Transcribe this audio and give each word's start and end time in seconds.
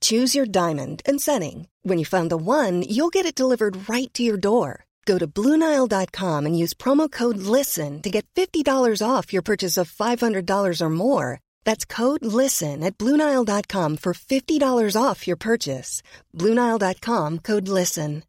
Choose 0.00 0.36
your 0.36 0.46
diamond 0.46 1.02
and 1.04 1.20
setting. 1.20 1.66
When 1.82 1.98
you 1.98 2.04
find 2.04 2.30
the 2.30 2.36
one, 2.36 2.82
you'll 2.82 3.08
get 3.08 3.26
it 3.26 3.34
delivered 3.34 3.88
right 3.88 4.12
to 4.14 4.22
your 4.22 4.36
door. 4.36 4.84
Go 5.06 5.18
to 5.18 5.26
Bluenile.com 5.26 6.46
and 6.46 6.56
use 6.56 6.74
promo 6.74 7.10
code 7.10 7.38
LISTEN 7.38 8.02
to 8.02 8.10
get 8.10 8.26
$50 8.36 9.02
off 9.02 9.32
your 9.32 9.42
purchase 9.42 9.76
of 9.76 9.90
$500 9.90 10.80
or 10.80 10.90
more. 10.90 11.40
That's 11.64 11.84
code 11.84 12.24
LISTEN 12.24 12.84
at 12.84 12.96
Bluenile.com 12.96 13.96
for 13.96 14.14
$50 14.14 15.02
off 15.02 15.26
your 15.26 15.36
purchase. 15.36 16.02
Bluenile.com 16.36 17.38
code 17.40 17.68
LISTEN. 17.68 18.22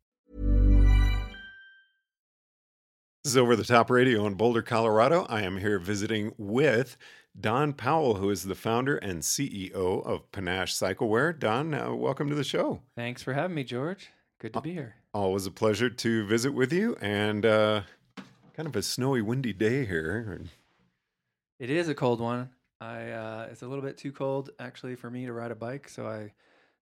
This 3.24 3.34
is 3.34 3.38
Over 3.38 3.56
the 3.56 3.64
Top 3.64 3.92
Radio 3.92 4.26
in 4.26 4.34
Boulder, 4.34 4.64
Colorado. 4.64 5.28
I 5.30 5.44
am 5.44 5.58
here 5.58 5.78
visiting 5.78 6.34
with 6.40 6.98
Don 7.40 7.74
Powell, 7.74 8.16
who 8.16 8.30
is 8.30 8.44
the 8.44 8.56
founder 8.56 8.98
and 8.98 9.22
CEO 9.22 9.74
of 9.74 10.32
Panache 10.32 10.74
Cyclewear. 10.74 11.38
Don, 11.38 11.74
uh, 11.74 11.94
welcome 11.94 12.30
to 12.30 12.36
the 12.36 12.44
show. 12.44 12.82
Thanks 12.96 13.24
for 13.24 13.34
having 13.34 13.56
me, 13.56 13.64
George. 13.64 14.10
Good 14.40 14.54
to 14.54 14.62
be 14.62 14.74
here. 14.74 14.96
Always 15.14 15.46
a 15.46 15.52
pleasure 15.52 15.90
to 15.90 16.26
visit 16.28 16.54
with 16.54 16.74
you, 16.74 16.98
and 17.02 17.46
uh, 17.46 17.82
kind 18.56 18.68
of 18.68 18.76
a 18.76 18.84
snowy, 18.84 19.22
windy 19.22 19.54
day 19.54 19.86
here. 19.86 20.42
It 21.60 21.70
is 21.70 21.88
a 21.90 21.96
cold 21.96 22.20
one. 22.20 22.50
I 22.80 23.12
uh, 23.12 23.48
it's 23.52 23.62
a 23.62 23.68
little 23.68 23.84
bit 23.84 23.98
too 23.98 24.12
cold 24.12 24.50
actually 24.60 24.96
for 24.96 25.10
me 25.10 25.26
to 25.26 25.34
ride 25.34 25.52
a 25.52 25.56
bike, 25.56 25.88
so 25.88 26.08
I 26.08 26.34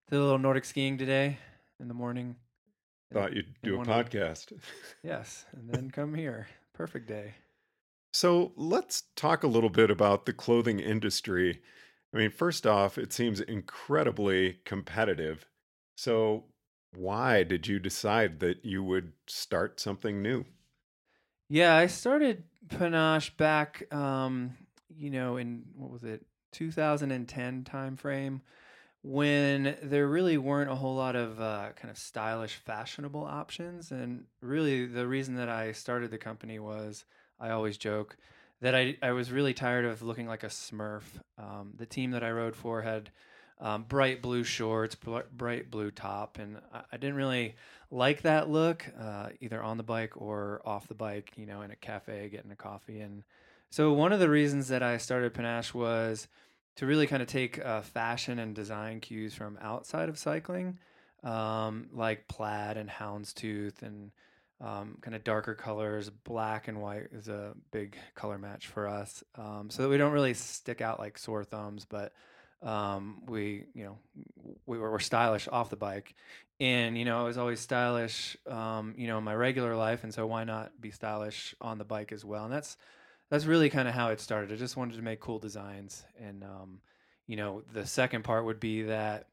did 0.09 0.17
a 0.17 0.23
little 0.23 0.39
Nordic 0.39 0.65
skiing 0.65 0.97
today 0.97 1.37
in 1.79 1.87
the 1.87 1.93
morning. 1.93 2.35
Thought 3.11 3.33
you'd 3.33 3.53
do 3.63 3.81
a 3.81 3.85
podcast. 3.85 4.53
yes, 5.03 5.45
and 5.53 5.69
then 5.69 5.91
come 5.91 6.13
here. 6.13 6.47
Perfect 6.73 7.07
day. 7.07 7.33
So 8.11 8.53
let's 8.55 9.03
talk 9.15 9.43
a 9.43 9.47
little 9.47 9.69
bit 9.69 9.91
about 9.91 10.25
the 10.25 10.33
clothing 10.33 10.79
industry. 10.79 11.61
I 12.13 12.17
mean, 12.17 12.31
first 12.31 12.65
off, 12.65 12.97
it 12.97 13.13
seems 13.13 13.39
incredibly 13.39 14.59
competitive. 14.65 15.45
So, 15.95 16.45
why 16.91 17.43
did 17.43 17.67
you 17.67 17.79
decide 17.79 18.39
that 18.39 18.65
you 18.65 18.83
would 18.83 19.13
start 19.27 19.79
something 19.79 20.21
new? 20.23 20.45
Yeah, 21.49 21.75
I 21.75 21.87
started 21.87 22.43
Panache 22.69 23.35
back, 23.37 23.91
um, 23.93 24.55
you 24.95 25.09
know, 25.09 25.37
in 25.37 25.65
what 25.75 25.91
was 25.91 26.03
it, 26.03 26.25
2010 26.51 27.63
timeframe, 27.63 28.41
when 29.01 29.77
there 29.83 30.07
really 30.07 30.37
weren't 30.37 30.71
a 30.71 30.75
whole 30.75 30.95
lot 30.95 31.15
of 31.15 31.39
uh, 31.39 31.71
kind 31.75 31.89
of 31.91 31.97
stylish, 31.97 32.55
fashionable 32.55 33.23
options. 33.25 33.91
And 33.91 34.25
really, 34.41 34.85
the 34.85 35.07
reason 35.07 35.35
that 35.35 35.49
I 35.49 35.71
started 35.71 36.11
the 36.11 36.17
company 36.17 36.59
was 36.59 37.05
I 37.39 37.51
always 37.51 37.77
joke 37.77 38.17
that 38.61 38.75
I, 38.75 38.97
I 39.01 39.11
was 39.11 39.31
really 39.31 39.53
tired 39.53 39.85
of 39.85 40.01
looking 40.01 40.27
like 40.27 40.43
a 40.43 40.47
smurf. 40.47 41.03
Um, 41.37 41.73
the 41.77 41.85
team 41.85 42.11
that 42.11 42.23
I 42.23 42.31
rode 42.31 42.55
for 42.55 42.81
had 42.81 43.09
um, 43.61 43.83
bright 43.83 44.21
blue 44.21 44.43
shorts, 44.43 44.95
bl- 44.95 45.19
bright 45.35 45.69
blue 45.69 45.91
top, 45.91 46.39
and 46.39 46.57
I, 46.73 46.81
I, 46.93 46.97
didn't 46.97 47.15
really 47.15 47.55
like 47.91 48.21
that 48.21 48.49
look, 48.49 48.85
uh, 48.99 49.29
either 49.41 49.61
on 49.61 49.77
the 49.77 49.83
bike 49.83 50.13
or 50.15 50.61
off 50.65 50.87
the 50.87 50.93
bike. 50.93 51.33
You 51.35 51.45
know, 51.45 51.61
in 51.61 51.71
a 51.71 51.75
cafe 51.75 52.29
getting 52.29 52.51
a 52.51 52.55
coffee, 52.55 53.01
and 53.01 53.23
so 53.69 53.93
one 53.93 54.13
of 54.13 54.19
the 54.19 54.29
reasons 54.29 54.69
that 54.69 54.81
I 54.81 54.97
started 54.97 55.33
Panache 55.33 55.73
was 55.73 56.27
to 56.77 56.85
really 56.85 57.07
kind 57.07 57.21
of 57.21 57.27
take 57.27 57.63
uh, 57.63 57.81
fashion 57.81 58.39
and 58.39 58.55
design 58.55 59.01
cues 59.01 59.33
from 59.33 59.57
outside 59.61 60.07
of 60.07 60.17
cycling, 60.17 60.79
um, 61.23 61.89
like 61.93 62.27
plaid 62.29 62.77
and 62.77 62.89
houndstooth 62.89 63.81
and 63.81 64.11
um, 64.61 64.97
kind 65.01 65.15
of 65.15 65.23
darker 65.23 65.55
colors. 65.55 66.09
Black 66.09 66.67
and 66.67 66.81
white 66.81 67.07
is 67.13 67.27
a 67.27 67.53
big 67.71 67.97
color 68.15 68.37
match 68.37 68.67
for 68.67 68.87
us, 68.87 69.23
um, 69.35 69.69
so 69.69 69.83
that 69.83 69.89
we 69.89 69.97
don't 69.97 70.11
really 70.11 70.33
stick 70.33 70.81
out 70.81 70.99
like 70.99 71.17
sore 71.17 71.43
thumbs, 71.43 71.85
but 71.85 72.13
um, 72.61 73.21
we, 73.27 73.65
you 73.73 73.85
know, 73.85 73.97
we 74.65 74.77
were, 74.77 74.91
were, 74.91 74.99
stylish 74.99 75.47
off 75.49 75.69
the 75.69 75.77
bike, 75.77 76.13
and 76.59 76.97
you 76.97 77.05
know, 77.05 77.19
I 77.19 77.23
was 77.23 77.37
always 77.37 77.59
stylish, 77.59 78.35
um, 78.47 78.93
you 78.97 79.07
know, 79.07 79.17
in 79.17 79.23
my 79.23 79.35
regular 79.35 79.75
life, 79.75 80.03
and 80.03 80.13
so 80.13 80.25
why 80.27 80.43
not 80.43 80.79
be 80.79 80.91
stylish 80.91 81.55
on 81.61 81.77
the 81.77 81.85
bike 81.85 82.11
as 82.11 82.25
well? 82.25 82.43
And 82.43 82.53
that's 82.53 82.75
that's 83.29 83.45
really 83.45 83.69
kind 83.69 83.87
of 83.87 83.93
how 83.93 84.09
it 84.09 84.19
started. 84.19 84.51
I 84.51 84.55
just 84.57 84.75
wanted 84.75 84.95
to 84.97 85.01
make 85.01 85.21
cool 85.21 85.39
designs, 85.39 86.03
and 86.19 86.43
um, 86.43 86.81
you 87.27 87.37
know, 87.37 87.63
the 87.71 87.85
second 87.85 88.23
part 88.23 88.43
would 88.43 88.59
be 88.59 88.83
that 88.83 89.27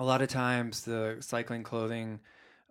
a 0.00 0.04
lot 0.04 0.22
of 0.22 0.28
times 0.28 0.84
the 0.84 1.18
cycling 1.20 1.62
clothing 1.62 2.20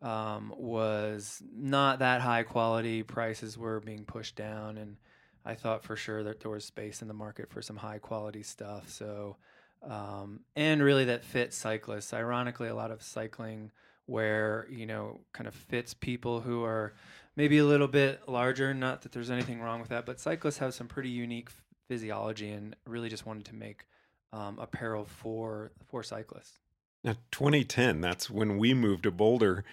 um, 0.02 0.54
was 0.58 1.42
not 1.56 2.00
that 2.00 2.22
high 2.22 2.44
quality. 2.44 3.04
Prices 3.04 3.58
were 3.58 3.80
being 3.80 4.06
pushed 4.06 4.36
down, 4.36 4.78
and 4.78 4.98
I 5.46 5.56
thought 5.56 5.84
for 5.84 5.96
sure 5.96 6.24
that 6.24 6.40
there 6.40 6.52
was 6.52 6.66
space 6.66 7.02
in 7.02 7.08
the 7.08 7.14
market 7.14 7.50
for 7.50 7.62
some 7.62 7.78
high 7.78 8.00
quality 8.00 8.44
stuff. 8.44 8.90
So, 8.90 9.38
um, 9.84 10.42
and 10.56 10.84
really 10.84 11.06
that 11.06 11.24
fit 11.24 11.54
cyclists. 11.54 12.14
Ironically, 12.14 12.68
a 12.68 12.76
lot 12.76 12.92
of 12.92 13.02
cycling 13.02 13.72
wear 14.10 14.68
you 14.70 14.86
know 14.86 15.20
kind 15.34 15.48
of 15.48 15.54
fits 15.54 15.94
people 15.94 16.40
who 16.40 16.64
are 16.64 16.94
maybe 17.36 17.58
a 17.58 17.66
little 17.66 17.88
bit 17.88 18.22
larger. 18.28 18.74
Not 18.74 19.02
that 19.02 19.12
there's 19.12 19.32
anything 19.32 19.62
wrong 19.62 19.80
with 19.80 19.90
that, 19.90 20.06
but 20.06 20.20
cyclists 20.20 20.60
have 20.60 20.74
some 20.74 20.88
pretty 20.88 21.10
unique 21.10 21.50
physiology, 21.88 22.50
and 22.52 22.76
really 22.86 23.10
just 23.10 23.26
wanted 23.26 23.46
to 23.46 23.56
make 23.56 23.86
um, 24.32 24.60
apparel 24.60 25.06
for 25.06 25.72
for 25.88 26.04
cyclists. 26.04 26.60
Now, 27.08 27.16
2010, 27.32 28.02
that's 28.02 28.30
when 28.30 28.58
we 28.58 28.74
moved 28.74 29.04
to 29.04 29.12
Boulder. 29.12 29.64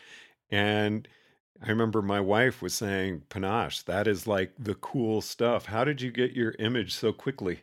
And 0.53 1.09
I 1.61 1.69
remember 1.69 2.01
my 2.01 2.21
wife 2.21 2.63
was 2.63 2.75
saying, 2.75 3.23
Panache, 3.29 3.83
that 3.87 4.07
is 4.07 4.29
like 4.29 4.53
the 4.57 4.77
cool 4.77 5.21
stuff. 5.21 5.67
How 5.67 5.83
did 5.83 6.01
you 6.01 6.13
get 6.13 6.31
your 6.31 6.55
image 6.61 6.95
so 6.95 7.13
quickly? 7.13 7.63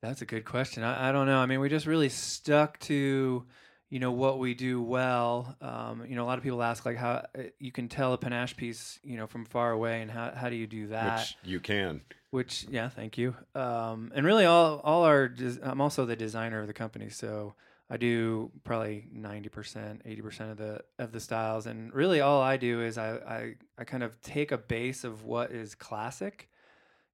That's 0.00 0.22
a 0.22 0.24
good 0.24 0.46
question. 0.46 0.82
I, 0.82 1.10
I 1.10 1.12
don't 1.12 1.26
know. 1.26 1.40
I 1.40 1.44
mean, 1.44 1.60
we 1.60 1.68
just 1.68 1.84
really 1.84 2.08
stuck 2.08 2.80
to, 2.80 3.44
you 3.90 3.98
know, 3.98 4.12
what 4.12 4.38
we 4.38 4.54
do 4.54 4.80
well. 4.80 5.54
Um, 5.60 6.06
you 6.08 6.16
know, 6.16 6.24
a 6.24 6.26
lot 6.26 6.38
of 6.38 6.42
people 6.42 6.62
ask 6.62 6.86
like 6.86 6.96
how 6.96 7.26
uh, 7.38 7.42
you 7.58 7.70
can 7.70 7.86
tell 7.86 8.14
a 8.14 8.18
panache 8.18 8.56
piece, 8.56 8.98
you 9.02 9.18
know, 9.18 9.26
from 9.26 9.44
far 9.44 9.72
away, 9.72 10.00
and 10.00 10.10
how 10.10 10.32
how 10.34 10.48
do 10.48 10.56
you 10.56 10.66
do 10.66 10.86
that? 10.86 11.18
Which 11.18 11.36
you 11.44 11.60
can. 11.60 12.00
Which 12.30 12.64
yeah, 12.70 12.88
thank 12.88 13.18
you. 13.18 13.36
Um, 13.54 14.10
and 14.14 14.24
really, 14.24 14.46
all 14.46 14.80
all 14.84 15.02
our 15.02 15.28
des- 15.28 15.60
I'm 15.62 15.82
also 15.82 16.06
the 16.06 16.16
designer 16.16 16.62
of 16.62 16.66
the 16.66 16.72
company, 16.72 17.10
so 17.10 17.54
I 17.88 17.96
do 17.96 18.50
probably 18.64 19.06
90%, 19.14 20.02
80% 20.04 20.50
of 20.50 20.56
the 20.56 20.80
of 20.98 21.12
the 21.12 21.20
styles 21.20 21.66
and 21.66 21.92
really 21.94 22.20
all 22.20 22.42
I 22.42 22.56
do 22.56 22.82
is 22.82 22.98
I 22.98 23.16
I 23.16 23.54
I 23.78 23.84
kind 23.84 24.02
of 24.02 24.20
take 24.22 24.50
a 24.52 24.58
base 24.58 25.04
of 25.04 25.24
what 25.24 25.52
is 25.52 25.74
classic, 25.74 26.48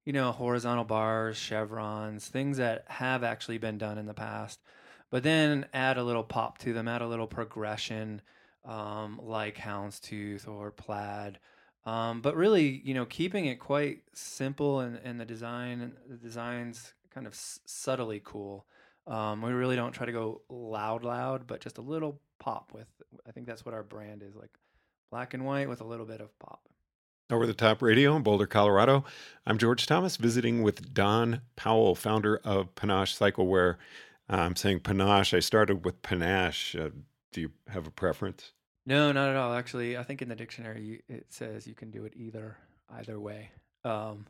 you 0.05 0.13
know, 0.13 0.31
horizontal 0.31 0.83
bars, 0.83 1.37
chevrons, 1.37 2.27
things 2.27 2.57
that 2.57 2.85
have 2.87 3.23
actually 3.23 3.59
been 3.59 3.77
done 3.77 3.97
in 3.97 4.05
the 4.07 4.13
past, 4.13 4.61
but 5.11 5.23
then 5.23 5.67
add 5.73 5.97
a 5.97 6.03
little 6.03 6.23
pop 6.23 6.57
to 6.59 6.73
them, 6.73 6.87
add 6.87 7.01
a 7.01 7.07
little 7.07 7.27
progression 7.27 8.21
um, 8.65 9.19
like 9.23 9.57
houndstooth 9.57 10.47
or 10.47 10.71
plaid. 10.71 11.39
Um, 11.85 12.21
but 12.21 12.35
really, 12.35 12.81
you 12.83 12.93
know, 12.93 13.05
keeping 13.05 13.45
it 13.45 13.59
quite 13.59 14.03
simple 14.13 14.79
and, 14.79 14.97
and 15.03 15.19
the 15.19 15.25
design, 15.25 15.93
the 16.09 16.15
designs 16.15 16.93
kind 17.13 17.27
of 17.27 17.33
s- 17.33 17.59
subtly 17.65 18.21
cool. 18.23 18.65
Um, 19.07 19.41
we 19.41 19.51
really 19.51 19.75
don't 19.75 19.91
try 19.91 20.05
to 20.05 20.11
go 20.11 20.41
loud, 20.49 21.03
loud, 21.03 21.45
but 21.47 21.59
just 21.59 21.77
a 21.77 21.81
little 21.81 22.21
pop 22.39 22.71
with. 22.73 22.87
I 23.27 23.31
think 23.31 23.47
that's 23.47 23.65
what 23.65 23.73
our 23.73 23.83
brand 23.83 24.23
is 24.23 24.35
like, 24.35 24.51
black 25.11 25.33
and 25.33 25.45
white 25.45 25.69
with 25.69 25.81
a 25.81 25.85
little 25.85 26.05
bit 26.05 26.21
of 26.21 26.37
pop. 26.39 26.67
Over 27.31 27.47
the 27.47 27.53
Top 27.53 27.81
Radio 27.81 28.15
in 28.15 28.21
Boulder, 28.21 28.45
Colorado. 28.45 29.05
I'm 29.45 29.57
George 29.57 29.85
Thomas, 29.85 30.17
visiting 30.17 30.61
with 30.61 30.93
Don 30.93 31.41
Powell, 31.55 31.95
founder 31.95 32.37
of 32.43 32.75
Panache 32.75 33.17
Cyclewear. 33.17 33.77
Uh, 34.29 34.35
I'm 34.35 34.55
saying 34.55 34.81
Panache. 34.81 35.33
I 35.33 35.39
started 35.39 35.83
with 35.83 36.01
Panache. 36.01 36.75
Uh, 36.75 36.89
do 37.31 37.41
you 37.41 37.51
have 37.69 37.87
a 37.87 37.91
preference? 37.91 38.51
No, 38.85 39.11
not 39.11 39.29
at 39.29 39.35
all. 39.35 39.53
Actually, 39.53 39.97
I 39.97 40.03
think 40.03 40.21
in 40.21 40.29
the 40.29 40.35
dictionary 40.35 41.01
it 41.07 41.27
says 41.29 41.65
you 41.65 41.73
can 41.73 41.91
do 41.91 42.05
it 42.05 42.13
either 42.15 42.57
either 42.89 43.19
way. 43.19 43.49
Um, 43.83 44.25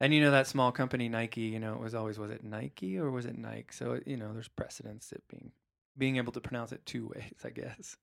and 0.00 0.14
you 0.14 0.20
know 0.20 0.30
that 0.30 0.46
small 0.46 0.72
company 0.72 1.08
Nike, 1.08 1.42
you 1.42 1.58
know, 1.58 1.74
it 1.74 1.80
was 1.80 1.94
always 1.94 2.18
was 2.18 2.30
it 2.30 2.44
Nike 2.44 2.98
or 2.98 3.10
was 3.10 3.26
it 3.26 3.36
Nike? 3.36 3.72
So 3.72 4.00
you 4.06 4.16
know, 4.16 4.32
there's 4.32 4.48
precedence 4.48 5.12
it 5.12 5.22
being 5.28 5.52
being 5.96 6.16
able 6.16 6.32
to 6.32 6.40
pronounce 6.40 6.72
it 6.72 6.84
two 6.86 7.08
ways, 7.14 7.34
I 7.44 7.50
guess. 7.50 7.96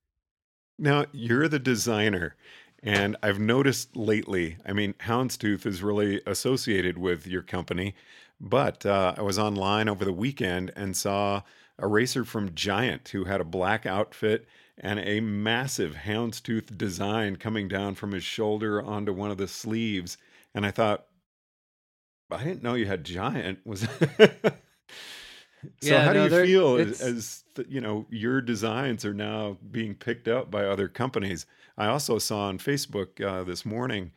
Now, 0.77 1.06
you're 1.13 1.47
the 1.47 1.59
designer, 1.59 2.36
and 2.83 3.15
I've 3.24 3.39
noticed 3.39 3.95
lately, 3.95 4.57
I 4.65 4.74
mean, 4.74 4.94
Houndstooth 5.00 5.65
is 5.65 5.81
really 5.81 6.21
associated 6.27 6.97
with 6.97 7.25
your 7.25 7.44
company, 7.44 7.95
but 8.41 8.86
uh, 8.86 9.15
I 9.18 9.21
was 9.21 9.39
online 9.39 9.88
over 9.88 10.03
the 10.03 10.12
weekend 10.12 10.74
and 10.75 10.98
saw 10.98 11.44
a 11.80 11.88
racer 11.88 12.25
from 12.25 12.53
Giant 12.56 13.07
who 13.09 13.24
had 13.24 13.39
a 13.39 13.45
black 13.45 13.86
outfit 13.86 14.48
and 14.77 15.00
a 15.00 15.21
massive 15.21 15.95
houndstooth 16.06 16.77
design 16.77 17.38
coming 17.38 17.68
down 17.68 17.95
from 17.95 18.12
his 18.12 18.24
shoulder 18.24 18.81
onto 18.81 19.13
one 19.13 19.31
of 19.31 19.38
the 19.38 19.48
sleeves. 19.48 20.18
And 20.53 20.65
I 20.65 20.71
thought, 20.71 21.06
I 22.31 22.44
didn't 22.44 22.63
know 22.63 22.74
you 22.74 22.86
had 22.86 23.04
Giant. 23.04 23.60
Was 23.66 23.81
so? 23.81 23.88
Yeah, 25.81 26.04
how 26.04 26.13
no, 26.13 26.30
do 26.30 26.36
you 26.36 26.45
feel 26.45 26.77
as, 26.77 27.01
as 27.01 27.44
the, 27.56 27.66
you 27.69 27.81
know 27.81 28.06
your 28.10 28.42
designs 28.42 29.06
are 29.06 29.13
now 29.13 29.57
being 29.72 29.95
picked 29.95 30.27
up 30.27 30.51
by 30.51 30.66
other 30.66 30.88
companies? 30.88 31.45
I 31.77 31.88
also 31.88 32.19
saw 32.19 32.48
on 32.48 32.57
Facebook 32.57 33.22
uh, 33.22 33.44
this 33.44 33.66
morning. 33.66 34.12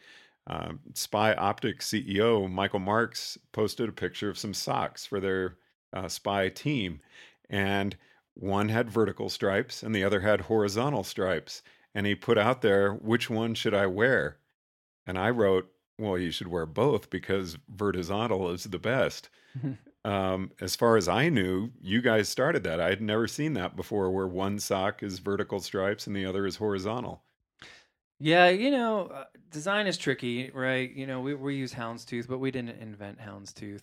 Um, 0.47 0.81
Spy 0.95 1.35
Optics 1.35 1.91
CEO 1.91 2.51
Michael 2.51 2.81
Marckx 2.81 3.37
posted 3.53 3.89
a 3.89 3.93
picture 3.93 4.31
of 4.31 4.39
some 4.39 4.55
socks 4.55 5.05
for 5.05 5.21
their 5.21 5.57
uh, 5.93 6.09
Spy 6.09 6.49
team, 6.49 7.01
and 7.51 7.97
one 8.39 8.69
had 8.69 8.89
vertical 8.89 9.29
stripes 9.29 9.83
and 9.83 9.95
the 9.95 10.05
other 10.05 10.21
had 10.21 10.43
horizontal 10.43 11.03
stripes. 11.03 11.63
And 11.95 12.07
he 12.07 12.15
put 12.15 12.39
out 12.39 12.63
there, 12.63 12.93
which 12.93 13.29
one 13.29 13.55
should 13.55 13.75
I 13.75 13.87
wear? 13.87 14.37
And 15.07 15.19
I 15.19 15.31
wrote, 15.31 15.69
well, 15.99 16.19
you 16.19 16.31
should 16.31 16.49
wear 16.49 16.67
both 16.67 17.11
because 17.11 17.59
vertical 17.69 18.51
is 18.51 18.65
the 18.65 18.79
best. 18.79 19.29
um, 20.05 20.53
as 20.61 20.77
far 20.77 20.97
as 20.97 21.09
I 21.09 21.29
knew, 21.29 21.71
you 21.81 22.01
guys 22.01 22.29
started 22.29 22.63
that. 22.65 22.81
I 22.81 22.89
had 22.89 23.03
never 23.03 23.27
seen 23.27 23.55
that 23.55 23.77
before, 23.77 24.11
where 24.11 24.29
one 24.29 24.59
sock 24.59 25.03
is 25.03 25.19
vertical 25.19 25.61
stripes 25.61 26.07
and 26.07 26.15
the 26.17 26.25
other 26.27 26.47
is 26.47 26.57
horizontal. 26.57 27.23
Yeah, 28.21 28.49
you 28.49 28.71
know, 28.71 29.07
uh, 29.07 29.25
design 29.51 29.87
is 29.87 29.97
tricky, 29.97 30.51
right? 30.51 30.91
You 30.93 31.07
know, 31.07 31.21
we 31.21 31.35
we 31.35 31.55
use 31.57 31.73
houndstooth, 31.73 32.27
but 32.27 32.39
we 32.39 32.51
didn't 32.51 32.81
invent 32.81 33.19
houndstooth. 33.21 33.83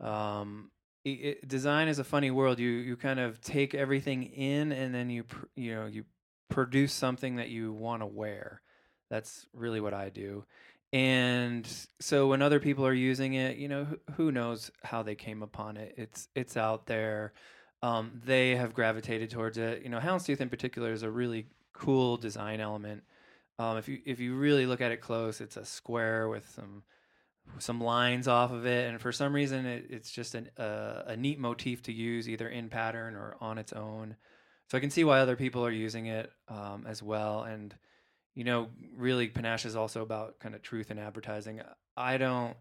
Um, 0.00 0.70
i 1.06 1.10
it, 1.10 1.48
design 1.48 1.88
is 1.88 1.98
a 1.98 2.04
funny 2.04 2.30
world. 2.30 2.58
You 2.58 2.70
you 2.70 2.96
kind 2.96 3.20
of 3.20 3.40
take 3.40 3.74
everything 3.74 4.24
in, 4.24 4.72
and 4.72 4.94
then 4.94 5.10
you 5.10 5.24
pr- 5.24 5.46
you 5.54 5.74
know 5.74 5.86
you 5.86 6.04
produce 6.48 6.92
something 6.92 7.36
that 7.36 7.50
you 7.50 7.72
want 7.72 8.02
to 8.02 8.06
wear. 8.06 8.62
That's 9.10 9.46
really 9.52 9.80
what 9.80 9.94
I 9.94 10.10
do. 10.10 10.44
And 10.92 11.68
so 12.00 12.28
when 12.28 12.40
other 12.40 12.60
people 12.60 12.86
are 12.86 12.94
using 12.94 13.34
it, 13.34 13.58
you 13.58 13.68
know, 13.68 13.86
who, 14.16 14.32
knows 14.32 14.70
how 14.82 15.02
they 15.02 15.14
came 15.14 15.42
upon 15.42 15.76
it? 15.76 15.94
It's 15.98 16.28
it's 16.34 16.56
out 16.56 16.86
there. 16.86 17.34
Um, 17.82 18.20
they 18.24 18.56
have 18.56 18.74
gravitated 18.74 19.30
towards 19.30 19.58
it. 19.58 19.82
You 19.82 19.90
know, 19.90 19.98
houndstooth 19.98 20.40
in 20.40 20.48
particular 20.48 20.92
is 20.92 21.02
a 21.02 21.10
really 21.10 21.46
cool 21.74 22.16
design 22.16 22.60
element. 22.60 23.02
Um, 23.58 23.76
if 23.76 23.88
you 23.88 24.00
if 24.06 24.18
you 24.18 24.34
really 24.36 24.66
look 24.66 24.80
at 24.80 24.90
it 24.90 25.00
close, 25.00 25.40
it's 25.40 25.56
a 25.58 25.64
square 25.64 26.28
with 26.28 26.48
some 26.48 26.82
some 27.58 27.80
lines 27.80 28.28
off 28.28 28.52
of 28.52 28.66
it, 28.66 28.88
and 28.88 29.00
for 29.00 29.12
some 29.12 29.34
reason, 29.34 29.66
it, 29.66 29.86
it's 29.90 30.10
just 30.10 30.34
an, 30.34 30.50
uh, 30.58 31.02
a 31.06 31.16
neat 31.16 31.38
motif 31.38 31.82
to 31.82 31.92
use 31.92 32.28
either 32.28 32.48
in 32.48 32.68
pattern 32.68 33.14
or 33.14 33.36
on 33.40 33.58
its 33.58 33.72
own. 33.72 34.16
So 34.70 34.76
I 34.76 34.80
can 34.80 34.90
see 34.90 35.04
why 35.04 35.20
other 35.20 35.36
people 35.36 35.64
are 35.64 35.70
using 35.70 36.06
it 36.06 36.30
um, 36.48 36.84
as 36.86 37.02
well. 37.02 37.42
And 37.42 37.74
you 38.38 38.44
know, 38.44 38.68
really, 38.96 39.26
Panache 39.26 39.66
is 39.66 39.74
also 39.74 40.00
about 40.00 40.38
kind 40.38 40.54
of 40.54 40.62
truth 40.62 40.92
in 40.92 40.98
advertising. 41.00 41.60
I 41.96 42.18
don't 42.18 42.56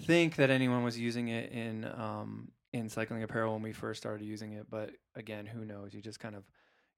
think 0.00 0.34
that 0.34 0.50
anyone 0.50 0.82
was 0.82 0.98
using 0.98 1.28
it 1.28 1.52
in 1.52 1.84
um, 1.84 2.48
in 2.72 2.88
cycling 2.88 3.22
apparel 3.22 3.52
when 3.52 3.62
we 3.62 3.72
first 3.72 4.02
started 4.02 4.24
using 4.24 4.54
it, 4.54 4.66
but 4.68 4.90
again, 5.14 5.46
who 5.46 5.64
knows? 5.64 5.94
You 5.94 6.00
just 6.00 6.18
kind 6.18 6.34
of 6.34 6.42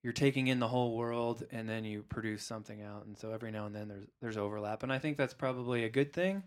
you're 0.03 0.15
taking 0.15 0.47
in 0.47 0.59
the 0.59 0.69
whole 0.69 0.97
world 0.97 1.45
and 1.51 1.69
then 1.69 1.85
you 1.85 2.03
produce 2.03 2.43
something 2.43 2.81
out 2.81 3.05
and 3.05 3.19
so 3.19 3.31
every 3.31 3.51
now 3.51 3.67
and 3.67 3.77
then 3.77 3.89
there's 3.89 4.07
there's 4.21 4.37
overlap 4.37 4.83
and 4.83 4.93
i 4.93 4.99
think 4.99 5.17
that's 5.17 5.33
probably 5.33 5.85
a 5.85 5.89
good 5.89 6.13
thing 6.13 6.43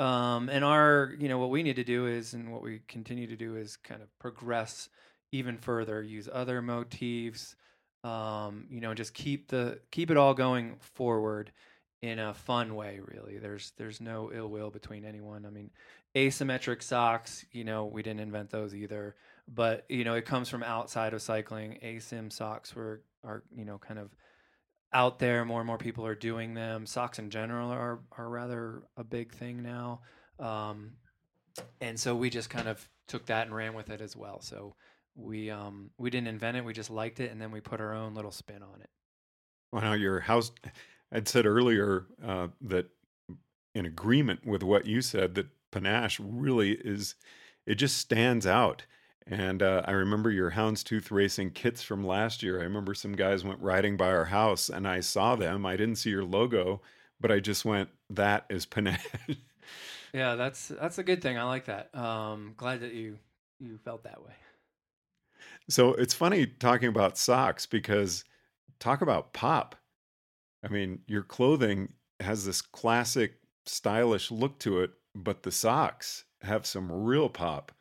um, 0.00 0.48
and 0.48 0.64
our 0.64 1.14
you 1.16 1.28
know 1.28 1.38
what 1.38 1.50
we 1.50 1.62
need 1.62 1.76
to 1.76 1.84
do 1.84 2.08
is 2.08 2.34
and 2.34 2.52
what 2.52 2.60
we 2.60 2.80
continue 2.88 3.28
to 3.28 3.36
do 3.36 3.54
is 3.54 3.76
kind 3.76 4.02
of 4.02 4.08
progress 4.18 4.88
even 5.30 5.56
further 5.56 6.02
use 6.02 6.28
other 6.32 6.60
motifs 6.60 7.54
um, 8.04 8.66
you 8.70 8.80
know 8.80 8.94
just 8.94 9.14
keep 9.14 9.48
the 9.48 9.80
keep 9.90 10.10
it 10.10 10.16
all 10.16 10.34
going 10.34 10.76
forward 10.80 11.52
in 12.02 12.18
a 12.18 12.34
fun 12.34 12.74
way 12.74 13.00
really. 13.04 13.38
There's 13.38 13.72
there's 13.76 14.00
no 14.00 14.30
ill 14.32 14.48
will 14.48 14.70
between 14.70 15.04
anyone. 15.04 15.44
I 15.46 15.50
mean 15.50 15.70
asymmetric 16.14 16.82
socks 16.82 17.44
you 17.52 17.64
know 17.64 17.84
we 17.84 18.02
didn't 18.02 18.20
invent 18.20 18.48
those 18.48 18.74
either 18.74 19.14
but 19.46 19.84
you 19.90 20.04
know 20.04 20.14
it 20.14 20.24
comes 20.24 20.48
from 20.48 20.62
outside 20.62 21.12
of 21.14 21.22
cycling. 21.22 21.78
Asim 21.84 22.32
socks 22.32 22.74
were 22.74 23.02
are 23.24 23.42
you 23.54 23.64
know 23.64 23.78
kind 23.78 23.98
of 23.98 24.14
out 24.92 25.18
there. 25.18 25.44
More 25.44 25.60
and 25.60 25.66
more 25.66 25.78
people 25.78 26.06
are 26.06 26.14
doing 26.14 26.54
them. 26.54 26.86
Socks 26.86 27.18
in 27.18 27.30
general 27.30 27.70
are 27.70 28.00
are 28.16 28.28
rather 28.28 28.82
a 28.96 29.04
big 29.04 29.32
thing 29.32 29.62
now 29.62 30.00
um, 30.38 30.92
and 31.80 31.98
so 31.98 32.14
we 32.14 32.30
just 32.30 32.50
kind 32.50 32.68
of 32.68 32.88
took 33.06 33.26
that 33.26 33.46
and 33.46 33.54
ran 33.54 33.74
with 33.74 33.90
it 33.90 34.00
as 34.00 34.16
well. 34.16 34.40
So 34.40 34.74
we 35.18 35.50
um 35.50 35.90
we 35.98 36.10
didn't 36.10 36.28
invent 36.28 36.56
it 36.56 36.64
we 36.64 36.72
just 36.72 36.90
liked 36.90 37.20
it 37.20 37.30
and 37.30 37.40
then 37.40 37.50
we 37.50 37.60
put 37.60 37.80
our 37.80 37.92
own 37.94 38.14
little 38.14 38.30
spin 38.30 38.62
on 38.62 38.80
it 38.80 38.90
Well, 39.72 39.82
now 39.82 39.92
your 39.94 40.20
house, 40.20 40.52
I'd 41.12 41.28
said 41.28 41.46
earlier 41.46 42.06
uh, 42.24 42.48
that 42.62 42.90
in 43.74 43.86
agreement 43.86 44.46
with 44.46 44.62
what 44.62 44.86
you 44.86 45.02
said, 45.02 45.34
that 45.34 45.48
Panache 45.70 46.18
really 46.20 46.72
is, 46.72 47.14
it 47.66 47.74
just 47.76 47.96
stands 47.98 48.46
out. 48.46 48.84
And 49.26 49.62
uh, 49.62 49.82
I 49.86 49.90
remember 49.92 50.30
your 50.30 50.52
houndstooth 50.52 51.10
racing 51.10 51.50
kits 51.50 51.82
from 51.82 52.06
last 52.06 52.42
year. 52.42 52.60
I 52.60 52.64
remember 52.64 52.94
some 52.94 53.14
guys 53.14 53.44
went 53.44 53.60
riding 53.60 53.96
by 53.96 54.08
our 54.08 54.26
house 54.26 54.70
and 54.70 54.88
I 54.88 55.00
saw 55.00 55.36
them. 55.36 55.66
I 55.66 55.76
didn't 55.76 55.96
see 55.96 56.10
your 56.10 56.24
logo, 56.24 56.80
but 57.20 57.30
I 57.30 57.40
just 57.40 57.64
went, 57.64 57.90
that 58.10 58.46
is 58.48 58.64
Panache. 58.66 59.06
yeah 60.14 60.34
that's 60.36 60.68
that's 60.68 60.98
a 60.98 61.02
good 61.02 61.20
thing 61.20 61.36
i 61.36 61.42
like 61.44 61.66
that 61.66 61.94
um 61.94 62.54
glad 62.56 62.80
that 62.80 62.94
you 62.94 63.18
you 63.60 63.76
felt 63.84 64.04
that 64.04 64.22
way 64.24 64.32
So 65.68 65.94
it's 65.94 66.14
funny 66.14 66.46
talking 66.46 66.88
about 66.88 67.18
socks 67.18 67.66
because 67.66 68.24
talk 68.78 69.02
about 69.02 69.32
pop. 69.32 69.76
I 70.64 70.68
mean, 70.68 71.00
your 71.06 71.22
clothing 71.22 71.92
has 72.20 72.44
this 72.44 72.62
classic 72.62 73.34
stylish 73.66 74.30
look 74.30 74.58
to 74.60 74.80
it, 74.80 74.90
but 75.14 75.42
the 75.42 75.52
socks 75.52 76.24
have 76.42 76.66
some 76.66 76.90
real 76.90 77.28
pop. 77.28 77.72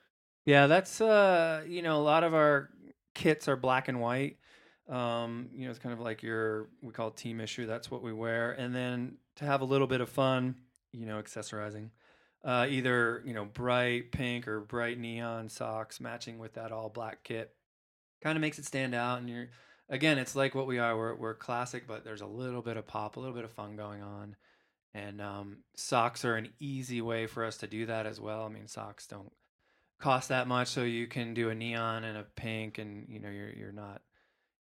Yeah, 0.46 0.68
that's 0.68 1.02
uh, 1.02 1.64
you 1.68 1.82
know, 1.82 1.98
a 1.98 2.04
lot 2.04 2.24
of 2.24 2.34
our 2.34 2.70
kits 3.14 3.48
are 3.48 3.56
black 3.56 3.88
and 3.88 4.00
white. 4.00 4.38
Um, 4.88 5.50
you 5.54 5.66
know, 5.66 5.70
it's 5.70 5.80
kind 5.80 5.92
of 5.92 6.00
like 6.00 6.24
your 6.24 6.70
we 6.82 6.94
call 6.94 7.10
it 7.10 7.18
team 7.18 7.42
issue. 7.42 7.66
That's 7.66 7.92
what 7.92 8.02
we 8.02 8.14
wear, 8.14 8.54
and 8.54 8.74
then 8.74 9.18
to 9.36 9.46
have 9.46 9.62
a 9.62 9.66
little 9.66 9.88
bit 9.88 10.00
of 10.00 10.10
fun, 10.10 10.56
you 10.94 11.06
know, 11.06 11.22
accessorizing, 11.22 11.90
uh, 12.46 12.68
either 12.70 13.22
you 13.26 13.34
know 13.34 13.44
bright 13.44 14.14
pink 14.14 14.48
or 14.48 14.62
bright 14.62 14.98
neon 14.98 15.50
socks 15.50 16.00
matching 16.00 16.40
with 16.40 16.54
that 16.54 16.72
all 16.72 16.88
black 16.88 17.26
kit, 17.26 17.54
kind 18.22 18.38
of 18.38 18.42
makes 18.42 18.60
it 18.60 18.66
stand 18.66 18.96
out. 18.96 19.20
And 19.20 19.30
you're 19.30 19.50
again, 19.90 20.18
it's 20.18 20.36
like 20.36 20.56
what 20.56 20.68
we 20.68 20.80
are. 20.80 20.98
We're 20.98 21.16
we're 21.16 21.34
classic, 21.36 21.88
but 21.88 22.04
there's 22.04 22.22
a 22.22 22.28
little 22.28 22.62
bit 22.62 22.78
of 22.78 22.88
pop, 22.88 23.18
a 23.18 23.20
little 23.20 23.36
bit 23.36 23.46
of 23.46 23.52
fun 23.52 23.76
going 23.76 24.02
on. 24.02 24.36
And 24.94 25.22
um, 25.22 25.58
socks 25.76 26.26
are 26.26 26.36
an 26.36 26.50
easy 26.60 27.02
way 27.02 27.28
for 27.28 27.46
us 27.46 27.58
to 27.58 27.68
do 27.68 27.86
that 27.88 28.06
as 28.06 28.20
well. 28.20 28.44
I 28.46 28.50
mean, 28.50 28.68
socks 28.68 29.08
don't 29.08 29.32
cost 30.00 30.30
that 30.30 30.48
much 30.48 30.68
so 30.70 30.84
you 30.84 31.08
can 31.08 31.34
do 31.34 31.50
a 31.50 31.56
neon 31.56 32.04
and 32.04 32.18
a 32.18 32.24
pink 32.24 32.78
and 32.78 33.08
you 33.10 33.20
know 33.20 33.30
you're 33.30 33.52
you're 33.54 33.72
not 33.72 34.02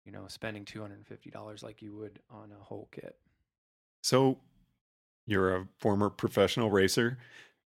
you 0.06 0.12
know 0.12 0.26
spending 0.28 0.66
$250 0.66 1.64
like 1.64 1.82
you 1.82 1.96
would 1.96 2.20
on 2.30 2.52
a 2.52 2.64
whole 2.64 2.88
kit 2.92 3.18
So 4.02 4.40
you're 5.26 5.56
a 5.56 5.68
former 5.80 6.10
professional 6.10 6.70
racer. 6.70 7.18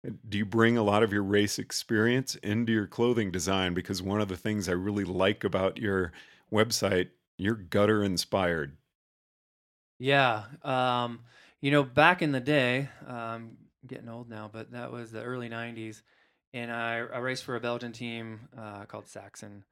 Do 0.03 0.37
you 0.37 0.45
bring 0.45 0.77
a 0.77 0.83
lot 0.83 1.03
of 1.03 1.11
your 1.11 1.23
race 1.23 1.59
experience 1.59 2.35
into 2.35 2.71
your 2.71 2.87
clothing 2.87 3.31
design? 3.31 3.73
Because 3.73 4.01
one 4.01 4.21
of 4.21 4.27
the 4.27 4.37
things 4.37 4.69
I 4.69 4.73
really 4.73 5.03
like 5.03 5.43
about 5.43 5.77
your 5.77 6.11
website, 6.51 7.09
you're 7.37 7.55
gutter 7.55 8.03
inspired. 8.03 8.77
yeah 9.99 10.43
um 10.63 11.19
you 11.61 11.71
know 11.71 11.83
back 11.83 12.21
in 12.21 12.31
the 12.31 12.39
day 12.39 12.89
um 13.07 13.15
I'm 13.15 13.57
getting 13.87 14.09
old 14.09 14.29
now 14.29 14.49
but 14.51 14.71
that 14.71 14.91
was 14.91 15.11
the 15.11 15.23
early 15.23 15.49
90s 15.49 16.01
and 16.53 16.71
i, 16.71 16.97
I 16.97 17.17
raced 17.19 17.43
for 17.43 17.55
a 17.55 17.59
belgian 17.59 17.91
team 17.93 18.49
uh, 18.57 18.85
called 18.85 19.07
saxon 19.07 19.63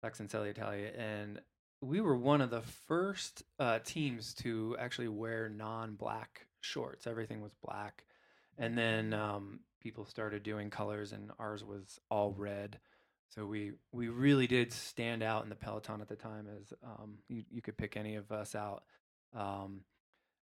saxon 0.00 0.28
Selle 0.28 0.44
italia 0.44 0.90
and 0.96 1.40
we 1.80 2.00
were 2.00 2.16
one 2.16 2.40
of 2.40 2.50
the 2.50 2.60
first 2.60 3.42
uh, 3.58 3.80
teams 3.84 4.34
to 4.34 4.76
actually 4.78 5.08
wear 5.08 5.48
non-black 5.48 6.46
shorts 6.60 7.06
everything 7.06 7.40
was 7.40 7.52
black 7.64 8.04
and 8.58 8.76
then 8.78 9.12
um, 9.14 9.60
people 9.82 10.04
started 10.04 10.42
doing 10.42 10.70
colors 10.70 11.12
and 11.12 11.30
ours 11.38 11.64
was 11.64 11.98
all 12.10 12.32
red 12.32 12.78
so 13.28 13.46
we 13.46 13.72
we 13.92 14.08
really 14.08 14.46
did 14.46 14.72
stand 14.72 15.22
out 15.22 15.42
in 15.42 15.48
the 15.48 15.56
peloton 15.56 16.00
at 16.00 16.08
the 16.08 16.16
time 16.16 16.46
as 16.60 16.72
um, 16.84 17.18
you, 17.28 17.42
you 17.50 17.62
could 17.62 17.76
pick 17.76 17.96
any 17.96 18.14
of 18.14 18.30
us 18.30 18.54
out 18.54 18.84
um, 19.34 19.80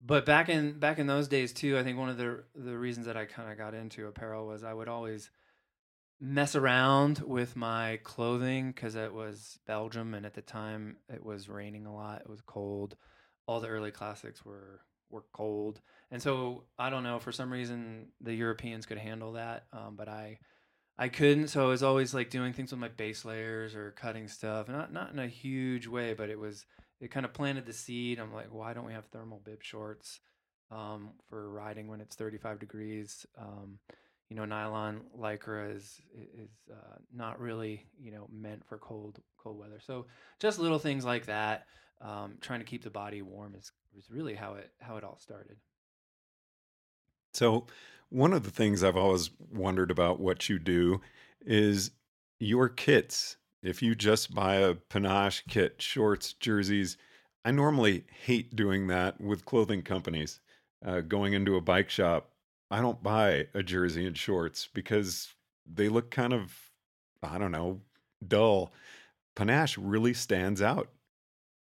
but 0.01 0.25
back 0.25 0.49
in 0.49 0.79
back 0.79 0.99
in 0.99 1.07
those 1.07 1.27
days 1.27 1.51
too, 1.51 1.77
I 1.77 1.83
think 1.83 1.97
one 1.97 2.09
of 2.09 2.17
the 2.17 2.43
the 2.55 2.77
reasons 2.77 3.05
that 3.07 3.17
I 3.17 3.25
kind 3.25 3.51
of 3.51 3.57
got 3.57 3.73
into 3.73 4.07
apparel 4.07 4.47
was 4.47 4.63
I 4.63 4.73
would 4.73 4.87
always 4.87 5.29
mess 6.21 6.55
around 6.55 7.19
with 7.19 7.55
my 7.55 7.99
clothing 8.03 8.71
because 8.71 8.95
it 8.95 9.13
was 9.13 9.59
Belgium 9.65 10.13
and 10.13 10.25
at 10.25 10.33
the 10.33 10.41
time 10.41 10.97
it 11.13 11.23
was 11.23 11.49
raining 11.49 11.85
a 11.85 11.93
lot. 11.93 12.21
It 12.21 12.29
was 12.29 12.41
cold. 12.41 12.95
All 13.45 13.59
the 13.59 13.67
early 13.67 13.91
classics 13.91 14.45
were 14.45 14.81
were 15.09 15.25
cold, 15.33 15.81
and 16.11 16.21
so 16.21 16.63
I 16.77 16.89
don't 16.89 17.03
know 17.03 17.19
for 17.19 17.31
some 17.31 17.51
reason 17.51 18.07
the 18.21 18.33
Europeans 18.33 18.85
could 18.85 18.97
handle 18.97 19.33
that, 19.33 19.65
um, 19.73 19.95
but 19.95 20.07
I 20.09 20.39
I 20.97 21.07
couldn't. 21.07 21.47
So 21.47 21.63
I 21.63 21.67
was 21.67 21.81
always 21.81 22.13
like 22.13 22.29
doing 22.29 22.51
things 22.51 22.71
with 22.71 22.79
my 22.79 22.89
base 22.89 23.23
layers 23.23 23.73
or 23.73 23.91
cutting 23.91 24.27
stuff, 24.27 24.67
not 24.67 24.91
not 24.91 25.13
in 25.13 25.19
a 25.19 25.27
huge 25.27 25.87
way, 25.87 26.13
but 26.13 26.29
it 26.29 26.37
was 26.37 26.65
it 26.99 27.11
kind 27.11 27.25
of 27.25 27.33
planted 27.33 27.65
the 27.65 27.73
seed. 27.73 28.19
I'm 28.19 28.33
like, 28.33 28.53
why 28.53 28.73
don't 28.73 28.85
we 28.85 28.93
have 28.93 29.05
thermal 29.05 29.41
bib 29.43 29.63
shorts 29.63 30.19
um, 30.71 31.11
for 31.29 31.49
riding 31.49 31.87
when 31.87 32.01
it's 32.01 32.17
35 32.17 32.59
degrees? 32.59 33.25
Um, 33.37 33.79
you 34.29 34.35
know, 34.35 34.45
nylon 34.45 35.01
lycra 35.17 35.75
is 35.75 36.01
is 36.37 36.49
uh, 36.69 36.97
not 37.15 37.39
really 37.39 37.85
you 37.99 38.11
know 38.11 38.27
meant 38.31 38.65
for 38.67 38.77
cold 38.77 39.21
cold 39.37 39.57
weather. 39.57 39.79
So 39.79 40.07
just 40.39 40.59
little 40.59 40.79
things 40.79 41.05
like 41.05 41.27
that, 41.27 41.65
um, 42.01 42.37
trying 42.41 42.59
to 42.59 42.65
keep 42.65 42.83
the 42.83 42.89
body 42.89 43.21
warm 43.21 43.55
is 43.55 43.71
is 43.97 44.11
really 44.11 44.35
how 44.35 44.55
it 44.55 44.69
how 44.81 44.97
it 44.97 45.05
all 45.05 45.17
started. 45.19 45.57
So 47.33 47.67
one 48.09 48.33
of 48.33 48.43
the 48.43 48.51
things 48.51 48.83
I've 48.83 48.97
always 48.97 49.29
wondered 49.51 49.91
about 49.91 50.19
what 50.19 50.49
you 50.49 50.59
do 50.59 51.01
is 51.45 51.91
your 52.39 52.69
kits. 52.69 53.37
If 53.61 53.81
you 53.81 53.93
just 53.93 54.33
buy 54.33 54.55
a 54.55 54.75
panache 54.75 55.43
kit, 55.47 55.81
shorts, 55.81 56.33
jerseys, 56.33 56.97
I 57.45 57.51
normally 57.51 58.05
hate 58.25 58.55
doing 58.55 58.87
that 58.87 59.19
with 59.19 59.45
clothing 59.45 59.81
companies. 59.81 60.39
Uh, 60.85 61.01
going 61.01 61.33
into 61.33 61.57
a 61.57 61.61
bike 61.61 61.89
shop, 61.89 62.31
I 62.71 62.81
don't 62.81 63.03
buy 63.03 63.47
a 63.53 63.61
jersey 63.61 64.05
and 64.05 64.17
shorts 64.17 64.69
because 64.73 65.33
they 65.65 65.89
look 65.89 66.09
kind 66.09 66.31
of, 66.31 66.53
I 67.21 67.37
don't 67.37 67.51
know, 67.51 67.81
dull. 68.25 68.71
Panache 69.35 69.77
really 69.77 70.13
stands 70.13 70.61
out. 70.61 70.89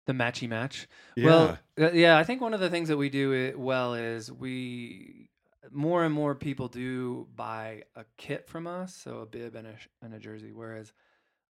The 0.05 0.13
matchy 0.13 0.49
match. 0.49 0.87
Yeah. 1.15 1.25
Well, 1.25 1.59
uh, 1.79 1.91
yeah, 1.91 2.17
I 2.17 2.23
think 2.23 2.41
one 2.41 2.53
of 2.53 2.59
the 2.59 2.69
things 2.69 2.89
that 2.89 2.97
we 2.97 3.09
do 3.09 3.53
well 3.57 3.93
is 3.93 4.31
we 4.31 5.28
more 5.71 6.03
and 6.03 6.13
more 6.13 6.35
people 6.35 6.67
do 6.67 7.27
buy 7.35 7.83
a 7.95 8.05
kit 8.17 8.47
from 8.47 8.67
us, 8.67 8.95
so 8.95 9.19
a 9.19 9.25
bib 9.25 9.55
and 9.55 9.67
a 9.67 9.75
and 10.01 10.13
a 10.13 10.19
jersey. 10.19 10.51
Whereas 10.53 10.91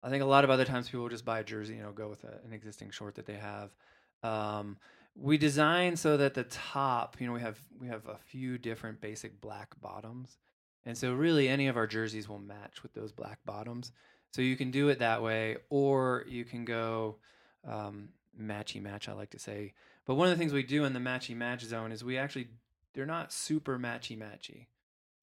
I 0.02 0.10
think 0.10 0.24
a 0.24 0.28
lot 0.28 0.44
of 0.44 0.50
other 0.50 0.66
times 0.66 0.90
people 0.90 1.08
just 1.10 1.26
buy 1.26 1.40
a 1.40 1.44
jersey, 1.44 1.76
you 1.76 1.82
know, 1.82 1.92
go 1.92 2.10
with 2.10 2.24
a, 2.24 2.40
an 2.46 2.54
existing 2.54 2.92
short 2.92 3.16
that 3.16 3.26
they 3.26 3.36
have. 3.36 3.72
Um, 4.22 4.78
we 5.16 5.38
design 5.38 5.96
so 5.96 6.18
that 6.18 6.34
the 6.34 6.44
top, 6.44 7.18
you 7.20 7.28
know, 7.28 7.34
we 7.34 7.42
have 7.42 7.60
we 7.80 7.88
have 7.88 8.08
a 8.08 8.18
few 8.18 8.58
different 8.58 9.02
basic 9.02 9.40
black 9.40 9.80
bottoms, 9.82 10.38
and 10.86 10.98
so 10.98 11.14
really 11.14 11.48
any 11.48 11.68
of 11.68 11.78
our 11.78 11.88
jerseys 11.88 12.28
will 12.28 12.40
match 12.40 12.84
with 12.84 12.94
those 12.94 13.12
black 13.12 13.40
bottoms. 13.46 13.92
So 14.32 14.42
you 14.42 14.56
can 14.56 14.72
do 14.72 14.90
it 14.90 15.00
that 15.00 15.22
way, 15.22 15.58
or 15.70 16.26
you 16.28 16.44
can 16.44 16.66
go 16.66 17.18
um, 17.68 18.10
matchy 18.40 18.82
match. 18.82 19.08
I 19.08 19.14
like 19.14 19.30
to 19.32 19.40
say, 19.40 19.74
but 20.06 20.16
one 20.16 20.28
of 20.28 20.36
the 20.36 20.40
things 20.40 20.54
we 20.54 20.64
do 20.64 20.86
in 20.86 20.94
the 20.94 21.00
matchy 21.00 21.36
match 21.36 21.64
zone 21.64 21.92
is 21.92 22.04
we 22.04 22.18
actually 22.18 22.48
they're 22.94 23.06
not 23.06 23.32
super 23.32 23.78
matchy 23.78 24.18
matchy. 24.18 24.68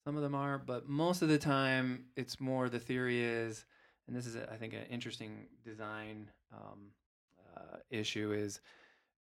Some 0.05 0.17
of 0.17 0.23
them 0.23 0.35
are, 0.35 0.59
but 0.59 0.89
most 0.89 1.23
of 1.23 1.29
the 1.29 1.39
time 1.39 2.07
it's 2.17 2.41
more 2.41 2.69
the 2.69 2.79
theory 2.79 3.23
is, 3.23 3.65
and 4.07 4.17
this 4.17 4.27
is 4.27 4.37
I 4.37 4.57
think 4.57 4.73
an 4.73 4.87
interesting 4.91 5.47
design 5.65 6.31
um, 6.53 6.93
uh, 7.57 7.77
issue 7.91 8.33
is 8.33 8.61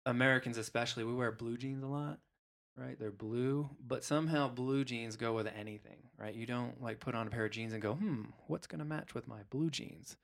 Americans 0.07 0.59
especially 0.59 1.05
we 1.05 1.15
wear 1.15 1.33
blue 1.33 1.57
jeans 1.57 1.83
a 1.83 1.87
lot, 1.87 2.19
right? 2.77 2.99
They're 2.99 3.11
blue, 3.11 3.71
but 3.87 4.05
somehow 4.05 4.49
blue 4.49 4.85
jeans 4.85 5.17
go 5.17 5.33
with 5.33 5.47
anything, 5.47 5.99
right? 6.19 6.35
You 6.35 6.47
don't 6.47 6.83
like 6.83 7.01
put 7.01 7.15
on 7.15 7.27
a 7.27 7.31
pair 7.31 7.47
of 7.47 7.53
jeans 7.53 7.73
and 7.73 7.83
go, 7.83 7.95
hmm, 7.95 8.25
what's 8.47 8.67
gonna 8.67 8.85
match 8.85 9.15
with 9.15 9.29
my 9.29 9.41
blue 9.51 9.71
jeans? 9.71 10.17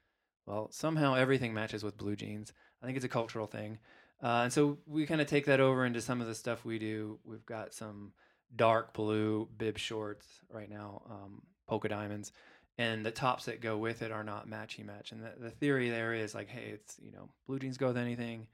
Well, 0.47 0.69
somehow 0.73 1.15
everything 1.15 1.55
matches 1.55 1.85
with 1.85 1.97
blue 1.97 2.17
jeans. 2.17 2.53
I 2.83 2.87
think 2.87 2.97
it's 2.97 3.05
a 3.05 3.09
cultural 3.09 3.47
thing. 3.47 3.79
Uh, 4.23 4.43
and 4.45 4.53
so 4.53 4.79
we 4.87 5.07
kind 5.07 5.21
of 5.21 5.27
take 5.27 5.47
that 5.47 5.61
over 5.61 5.85
into 5.85 6.01
some 6.01 6.21
of 6.21 6.27
the 6.27 6.35
stuff 6.35 6.65
we 6.65 6.79
do. 6.79 7.19
We've 7.25 7.47
got 7.47 7.73
some 7.73 8.13
dark 8.55 8.93
blue 8.93 9.49
bib 9.57 9.79
shorts 9.79 10.27
right 10.51 10.69
now, 10.69 11.03
um, 11.11 11.43
polka 11.67 11.89
diamonds, 11.89 12.33
and 12.77 13.05
the 13.05 13.11
tops 13.11 13.47
that 13.47 13.61
go 13.61 13.79
with 13.79 14.03
it 14.03 14.13
are 14.13 14.25
not 14.25 14.49
matchy 14.49 14.85
match. 14.85 15.13
And 15.13 15.23
the, 15.23 15.33
the 15.39 15.51
theory 15.51 15.89
there 15.89 16.13
is 16.13 16.35
like, 16.35 16.49
hey, 16.49 16.71
it's 16.75 16.99
you 17.03 17.13
know, 17.13 17.31
blue 17.47 17.59
jeans 17.59 17.79
go 17.79 17.89
with 17.89 17.97
anything. 17.97 18.47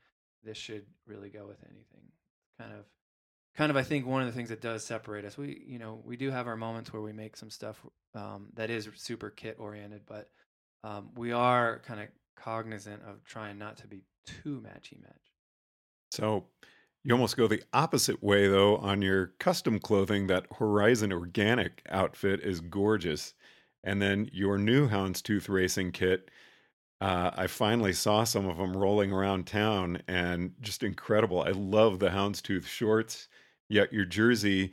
This 0.45 0.57
should 0.57 0.85
really 1.07 1.31
go 1.31 1.47
with 1.47 1.59
anything. 1.65 2.13
Kind 2.61 2.73
of, 2.73 2.85
kind 3.57 3.71
of. 3.71 3.77
I 3.77 3.83
think 3.83 4.07
one 4.07 4.23
of 4.23 4.29
the 4.29 4.33
things 4.33 4.51
that 4.51 4.61
does 4.61 4.85
separate 4.85 5.25
us. 5.25 5.37
We 5.37 5.65
you 5.67 5.79
know 5.81 6.01
we 6.05 6.17
do 6.17 6.31
have 6.31 6.47
our 6.47 6.57
moments 6.57 6.93
where 6.93 7.03
we 7.03 7.13
make 7.13 7.37
some 7.37 7.51
stuff 7.51 7.85
um, 8.15 8.49
that 8.55 8.71
is 8.71 8.89
super 8.95 9.31
kit 9.31 9.57
oriented, 9.59 10.03
but 10.07 10.31
um, 10.85 11.11
we 11.17 11.33
are 11.33 11.81
kind 11.85 12.01
of 12.01 12.07
cognizant 12.37 13.03
of 13.03 13.25
trying 13.25 13.59
not 13.59 13.79
to 13.79 13.89
be 13.89 14.03
too 14.25 14.63
matchy 14.65 15.01
match. 15.03 15.25
So 16.11 16.47
you 17.05 17.15
almost 17.15 17.37
go 17.37 17.47
the 17.47 17.63
opposite 17.73 18.23
way, 18.23 18.49
though, 18.49 18.79
on 18.79 19.01
your 19.01 19.29
custom 19.39 19.79
clothing. 19.79 20.27
That 20.27 20.47
Horizon 20.59 21.13
Organic 21.13 21.83
outfit 21.89 22.41
is 22.41 22.61
gorgeous. 22.61 23.35
And 23.85 24.03
then 24.03 24.29
your 24.33 24.59
new 24.59 24.89
Houndstooth 24.89 25.49
Racing 25.49 25.93
kit, 25.93 26.31
uh, 27.01 27.31
I 27.37 27.47
finally 27.47 27.93
saw 27.93 28.25
some 28.25 28.49
of 28.49 28.57
them 28.57 28.77
rolling 28.77 29.13
around 29.13 29.47
town 29.47 30.03
and 30.09 30.55
just 30.61 30.83
incredible. 30.83 31.43
I 31.43 31.51
love 31.51 32.01
the 32.01 32.09
Houndstooth 32.09 32.67
shorts, 32.67 33.29
yet 33.69 33.93
your 33.93 34.05
jersey 34.05 34.73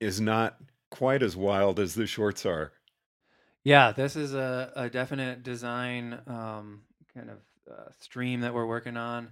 is 0.00 0.20
not 0.20 0.56
quite 0.90 1.22
as 1.22 1.36
wild 1.36 1.78
as 1.78 1.94
the 1.94 2.06
shorts 2.06 2.46
are. 2.46 2.72
Yeah, 3.64 3.92
this 3.92 4.16
is 4.16 4.32
a, 4.32 4.72
a 4.74 4.88
definite 4.88 5.42
design 5.42 6.18
um, 6.26 6.82
kind 7.14 7.28
of 7.28 7.38
uh, 7.70 7.90
stream 7.98 8.40
that 8.40 8.54
we're 8.54 8.66
working 8.66 8.96
on. 8.96 9.28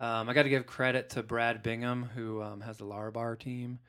Um, 0.00 0.28
I 0.28 0.32
got 0.32 0.44
to 0.44 0.48
give 0.48 0.64
credit 0.64 1.10
to 1.10 1.22
Brad 1.24 1.62
Bingham, 1.62 2.04
who 2.14 2.40
um, 2.40 2.60
has 2.60 2.76
the 2.76 2.84
Larabar 2.84 3.36
team, 3.38 3.80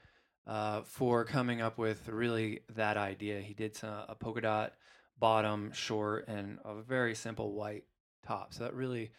uh, 0.47 0.81
for 0.81 1.23
coming 1.23 1.61
up 1.61 1.77
with 1.77 2.07
really 2.07 2.61
that 2.75 2.97
idea. 2.97 3.41
He 3.41 3.53
did 3.53 3.75
some, 3.75 4.05
a 4.07 4.15
polka 4.15 4.41
dot 4.41 4.73
bottom, 5.19 5.71
short, 5.71 6.27
and 6.27 6.57
a 6.65 6.81
very 6.81 7.13
simple 7.13 7.53
white 7.53 7.83
top. 8.25 8.53
So 8.53 8.63
that 8.63 8.73
really 8.73 9.11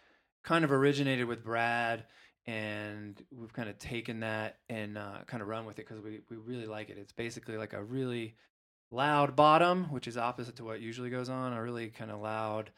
kind 0.42 0.64
of 0.64 0.73
originated 0.73 1.26
with 1.26 1.44
Brad, 1.44 2.06
and 2.47 3.23
we've 3.30 3.52
kind 3.52 3.68
of 3.68 3.78
taken 3.78 4.20
that 4.20 4.59
and 4.68 4.99
uh, 4.99 5.18
kind 5.26 5.42
of 5.42 5.49
run 5.49 5.66
with 5.66 5.78
it 5.78 5.87
because 5.87 6.02
we, 6.02 6.20
we 6.28 6.37
really 6.37 6.66
like 6.66 6.90
it. 6.90 6.99
It's 6.99 7.12
basically 7.12 7.56
like 7.56 7.73
a 7.73 7.85
really 7.85 8.35
loud 8.90 9.37
bottom, 9.37 9.85
which 9.92 10.09
is 10.09 10.16
opposite 10.16 10.56
to 10.56 10.64
what 10.64 10.80
usually 10.80 11.11
goes 11.11 11.28
on, 11.28 11.52
a 11.52 11.62
really 11.62 11.88
kind 11.88 12.11
of 12.11 12.20
loud 12.20 12.73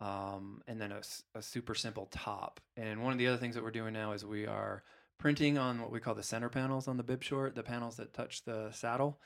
um, 0.00 0.62
and 0.66 0.80
then 0.80 0.92
a, 0.92 1.00
a, 1.34 1.42
super 1.42 1.74
simple 1.74 2.06
top. 2.10 2.60
And 2.76 3.02
one 3.02 3.12
of 3.12 3.18
the 3.18 3.26
other 3.26 3.36
things 3.36 3.54
that 3.56 3.64
we're 3.64 3.72
doing 3.72 3.92
now 3.92 4.12
is 4.12 4.24
we 4.24 4.46
are 4.46 4.84
printing 5.18 5.58
on 5.58 5.80
what 5.80 5.90
we 5.90 5.98
call 5.98 6.14
the 6.14 6.22
center 6.22 6.48
panels 6.48 6.86
on 6.86 6.96
the 6.96 7.02
bib 7.02 7.22
short, 7.22 7.56
the 7.56 7.64
panels 7.64 7.96
that 7.96 8.14
touch 8.14 8.44
the 8.44 8.70
saddle. 8.70 9.18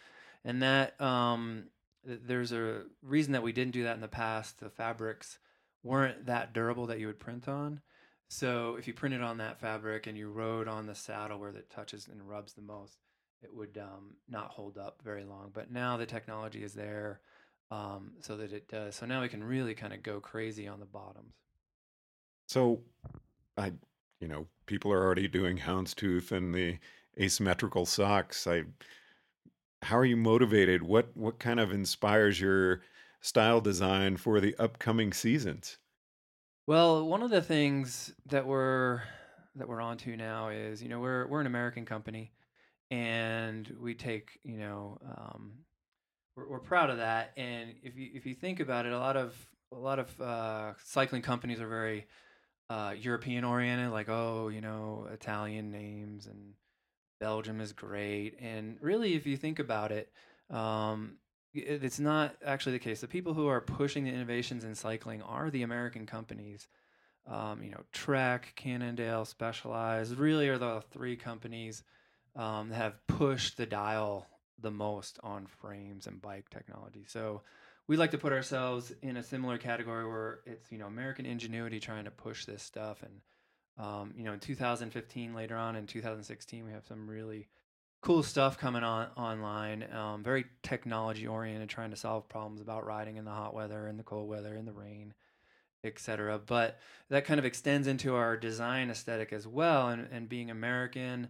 And 0.45 0.63
that 0.63 0.99
um, 1.01 1.65
there's 2.05 2.53
a 2.53 2.85
reason 3.03 3.33
that 3.33 3.43
we 3.43 3.53
didn't 3.53 3.75
do 3.75 3.85
that 3.85 3.95
in 3.95 4.01
the 4.01 4.09
past. 4.09 4.61
The 4.61 4.71
fabrics 4.71 5.39
weren't 5.83 6.27
that 6.27 6.55
durable 6.55 6.87
that 6.87 7.01
you 7.01 7.07
would 7.07 7.21
print 7.21 7.49
on. 7.49 7.81
So 8.29 8.77
if 8.79 8.89
you 8.89 8.95
printed 8.95 9.21
on 9.21 9.39
that 9.39 9.61
fabric 9.61 10.07
and 10.07 10.17
you 10.17 10.31
rode 10.31 10.69
on 10.69 10.87
the 10.87 10.95
saddle 10.95 11.39
where 11.39 11.51
it 11.51 11.69
touches 11.69 12.09
and 12.09 12.27
rubs 12.27 12.55
the 12.55 12.63
most, 12.63 12.97
it 13.43 13.55
would 13.55 13.77
um, 13.77 14.15
not 14.27 14.51
hold 14.51 14.79
up 14.79 15.03
very 15.05 15.25
long. 15.25 15.51
But 15.53 15.71
now 15.71 15.99
the 15.99 16.07
technology 16.07 16.65
is 16.65 16.73
there 16.73 17.21
um, 17.73 18.13
so 18.21 18.37
that 18.37 18.53
it 18.53 18.69
does. 18.69 18.97
So 18.97 19.07
now 19.07 19.23
we 19.23 19.29
can 19.29 19.43
really 19.43 19.75
kind 19.75 19.95
of 19.95 20.03
go 20.03 20.21
crazy 20.21 20.69
on 20.69 20.79
the 20.79 20.87
bottoms. 20.87 21.33
So, 22.49 22.81
I, 23.57 23.73
you 24.21 24.29
know, 24.29 24.47
people 24.67 24.93
are 24.93 25.03
already 25.03 25.27
doing 25.27 25.57
houndstooth 25.57 26.33
and 26.33 26.55
the 26.55 26.79
asymmetrical 27.19 27.87
socks. 27.87 28.47
I, 28.47 28.65
how 29.81 29.97
are 29.97 30.05
you 30.05 30.17
motivated? 30.17 30.83
What 30.83 31.17
what 31.17 31.39
kind 31.39 31.59
of 31.59 31.73
inspires 31.73 32.41
your 32.41 32.83
style 33.21 33.61
design 33.61 34.19
for 34.19 34.39
the 34.39 34.55
upcoming 34.59 35.13
seasons? 35.13 35.79
Well, 36.67 37.09
one 37.09 37.23
of 37.23 37.31
the 37.31 37.43
things 37.43 38.13
that 38.27 38.47
we're 38.47 39.03
that 39.57 39.67
we're 39.67 39.81
onto 39.81 40.15
now 40.15 40.51
is, 40.51 40.83
you 40.83 40.89
know, 40.91 41.01
we're 41.01 41.27
we're 41.27 41.41
an 41.41 41.47
American 41.47 41.87
company, 41.87 42.33
and 42.91 43.75
we 43.81 43.95
take, 43.95 44.39
you 44.45 44.59
know, 44.59 44.99
um, 45.05 45.53
we're, 46.37 46.49
we're 46.49 46.61
proud 46.61 46.91
of 46.91 46.99
that. 46.99 47.33
And 47.37 47.75
if 47.83 47.97
you 47.97 48.11
if 48.15 48.27
you 48.27 48.35
think 48.35 48.61
about 48.61 48.87
it, 48.87 48.93
a 48.93 48.99
lot 48.99 49.17
of 49.17 49.35
a 49.73 49.79
lot 49.79 49.99
of 49.99 50.21
uh, 50.21 50.73
cycling 50.85 51.23
companies 51.23 51.61
are 51.61 51.69
very 51.69 52.07
uh, 52.71 52.95
European 52.99 53.45
oriented, 53.45 53.91
like 53.91 54.09
oh, 54.09 54.49
you 54.49 54.61
know, 54.61 55.09
Italian 55.13 55.71
names 55.71 56.27
and 56.27 56.55
Belgium 57.21 57.61
is 57.61 57.73
great. 57.73 58.39
And 58.41 58.77
really, 58.81 59.15
if 59.15 59.27
you 59.27 59.37
think 59.37 59.59
about 59.59 59.93
it, 59.93 60.11
um, 60.51 61.19
it, 61.55 61.85
it's 61.85 62.01
not 62.01 62.35
actually 62.45 62.73
the 62.73 62.79
case. 62.81 63.01
The 63.01 63.09
people 63.09 63.35
who 63.35 63.47
are 63.49 63.61
pushing 63.61 64.05
the 64.05 64.11
innovations 64.11 64.65
in 64.65 64.75
cycling 64.75 65.23
are 65.23 65.51
the 65.51 65.63
American 65.63 66.07
companies. 66.07 66.67
Um, 67.25 67.63
you 67.63 67.71
know, 67.71 67.83
Trek, 67.93 68.53
Cannondale, 68.57 69.25
Specialized 69.25 70.19
really 70.19 70.49
are 70.49 70.59
the 70.59 70.83
three 70.91 71.15
companies 71.15 71.85
um, 72.35 72.71
that 72.71 72.75
have 72.75 73.07
pushed 73.07 73.57
the 73.57 73.67
dial 73.67 74.27
the 74.63 74.71
most 74.71 75.19
on 75.23 75.47
frames 75.47 76.07
and 76.07 76.23
bike 76.23 76.49
technology. 76.51 77.05
So 77.07 77.43
we 77.89 77.97
like 77.97 78.13
to 78.13 78.19
put 78.19 78.33
ourselves 78.33 78.93
in 79.03 79.17
a 79.17 79.23
similar 79.23 79.59
category 79.59 80.07
where 80.07 80.41
it's 80.47 80.71
you 80.71 80.79
know 80.79 80.87
American 80.87 81.27
ingenuity 81.27 81.81
trying 81.81 82.05
to 82.05 82.11
push 82.11 82.45
this 82.45 82.63
stuff, 82.63 83.03
and 83.03 83.85
um, 83.85 84.15
you 84.17 84.25
know 84.25 84.33
in 84.33 84.41
2015 84.41 85.35
later 85.35 85.57
on 85.57 85.77
in 85.77 85.87
2016 85.87 86.65
we 86.65 86.73
have 86.73 86.87
some 86.87 87.09
really 87.09 87.49
cool 88.01 88.23
stuff 88.23 88.59
coming 88.59 88.83
on 88.83 89.09
online. 89.17 89.87
Um, 89.93 90.23
very 90.23 90.45
technology 90.63 91.27
oriented, 91.27 91.69
trying 91.69 91.91
to 91.91 91.97
solve 91.97 92.29
problems 92.29 92.61
about 92.61 92.87
riding 92.87 93.17
in 93.17 93.25
the 93.25 93.31
hot 93.31 93.55
weather, 93.55 93.89
in 93.89 93.97
the 93.97 94.03
cold 94.03 94.29
weather, 94.29 94.55
in 94.55 94.65
the 94.65 94.73
rain, 94.73 95.15
etc. 95.85 96.39
But 96.39 96.79
that 97.11 97.25
kind 97.25 97.39
of 97.39 97.45
extends 97.45 97.87
into 97.87 98.15
our 98.15 98.37
design 98.37 98.91
aesthetic 98.91 99.33
as 99.33 99.47
well, 99.47 99.89
and, 99.89 100.09
and 100.13 100.29
being 100.29 100.51
American. 100.51 101.29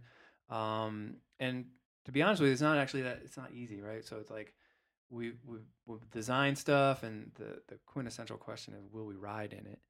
Um, 0.48 1.16
and 1.38 1.66
to 2.04 2.12
be 2.12 2.22
honest 2.22 2.40
with 2.40 2.48
you, 2.48 2.52
it's 2.52 2.62
not 2.62 2.78
actually 2.78 3.02
that 3.02 3.20
it's 3.24 3.36
not 3.36 3.52
easy, 3.52 3.80
right? 3.80 4.04
So 4.04 4.16
it's 4.18 4.30
like 4.30 4.54
we 5.10 5.32
we 5.46 5.58
we 5.86 5.96
design 6.10 6.56
stuff, 6.56 7.02
and 7.02 7.30
the 7.34 7.62
the 7.68 7.78
quintessential 7.86 8.36
question 8.36 8.74
is, 8.74 8.90
will 8.90 9.06
we 9.06 9.14
ride 9.14 9.52
in 9.52 9.66
it? 9.66 9.80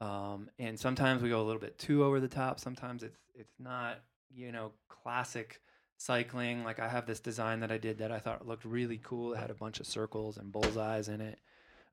Um, 0.00 0.50
and 0.58 0.78
sometimes 0.78 1.22
we 1.22 1.28
go 1.28 1.40
a 1.40 1.44
little 1.44 1.60
bit 1.60 1.78
too 1.78 2.04
over 2.04 2.20
the 2.20 2.28
top. 2.28 2.60
Sometimes 2.60 3.02
it's 3.02 3.18
it's 3.34 3.54
not 3.58 4.00
you 4.34 4.52
know 4.52 4.72
classic 4.88 5.60
cycling. 5.98 6.64
Like 6.64 6.80
I 6.80 6.88
have 6.88 7.06
this 7.06 7.20
design 7.20 7.60
that 7.60 7.70
I 7.70 7.78
did 7.78 7.98
that 7.98 8.12
I 8.12 8.18
thought 8.18 8.46
looked 8.46 8.64
really 8.64 9.00
cool. 9.02 9.34
It 9.34 9.38
had 9.38 9.50
a 9.50 9.54
bunch 9.54 9.80
of 9.80 9.86
circles 9.86 10.36
and 10.36 10.52
bullseyes 10.52 11.08
in 11.08 11.20
it. 11.20 11.38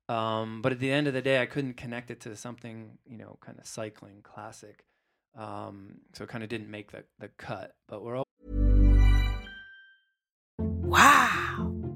Um, 0.10 0.64
but 0.64 0.72
at 0.72 0.80
the 0.80 0.92
end 0.92 1.08
of 1.08 1.14
the 1.14 1.22
day, 1.22 1.40
I 1.40 1.46
couldn't 1.46 1.78
connect 1.78 2.10
it 2.10 2.20
to 2.22 2.36
something, 2.36 2.98
you 3.06 3.18
know, 3.18 3.38
kind 3.42 3.60
of 3.60 3.68
cycling 3.68 4.22
classic. 4.24 4.86
Um, 5.38 6.00
so 6.14 6.24
it 6.24 6.30
kind 6.30 6.44
of 6.44 6.50
didn't 6.50 6.72
make 6.72 6.92
the, 6.92 7.04
the 7.20 7.28
cut. 7.38 7.76
But 7.88 8.04
we're 8.04 8.24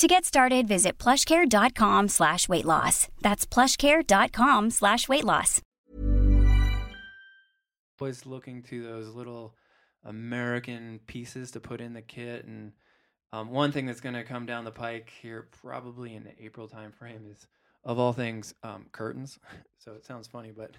To 0.00 0.08
get 0.08 0.24
started, 0.24 0.66
visit 0.66 0.96
plushcare.com 0.96 2.08
slash 2.08 2.48
weight 2.48 2.64
loss. 2.64 3.08
That's 3.20 3.44
plushcare.com 3.44 4.70
slash 4.70 5.10
weight 5.10 5.24
loss. 5.24 5.60
always 8.00 8.24
looking 8.24 8.62
to 8.62 8.82
those 8.82 9.14
little 9.14 9.54
American 10.02 11.00
pieces 11.06 11.50
to 11.50 11.60
put 11.60 11.82
in 11.82 11.92
the 11.92 12.00
kit. 12.00 12.46
And 12.46 12.72
um, 13.30 13.50
one 13.50 13.72
thing 13.72 13.84
that's 13.84 14.00
going 14.00 14.14
to 14.14 14.24
come 14.24 14.46
down 14.46 14.64
the 14.64 14.70
pike 14.70 15.12
here, 15.20 15.48
probably 15.60 16.14
in 16.14 16.24
the 16.24 16.32
April 16.42 16.66
timeframe, 16.66 17.30
is 17.30 17.46
of 17.84 17.98
all 17.98 18.14
things, 18.14 18.54
um, 18.62 18.86
curtains. 18.92 19.38
so 19.78 19.92
it 19.92 20.06
sounds 20.06 20.26
funny, 20.26 20.50
but 20.50 20.70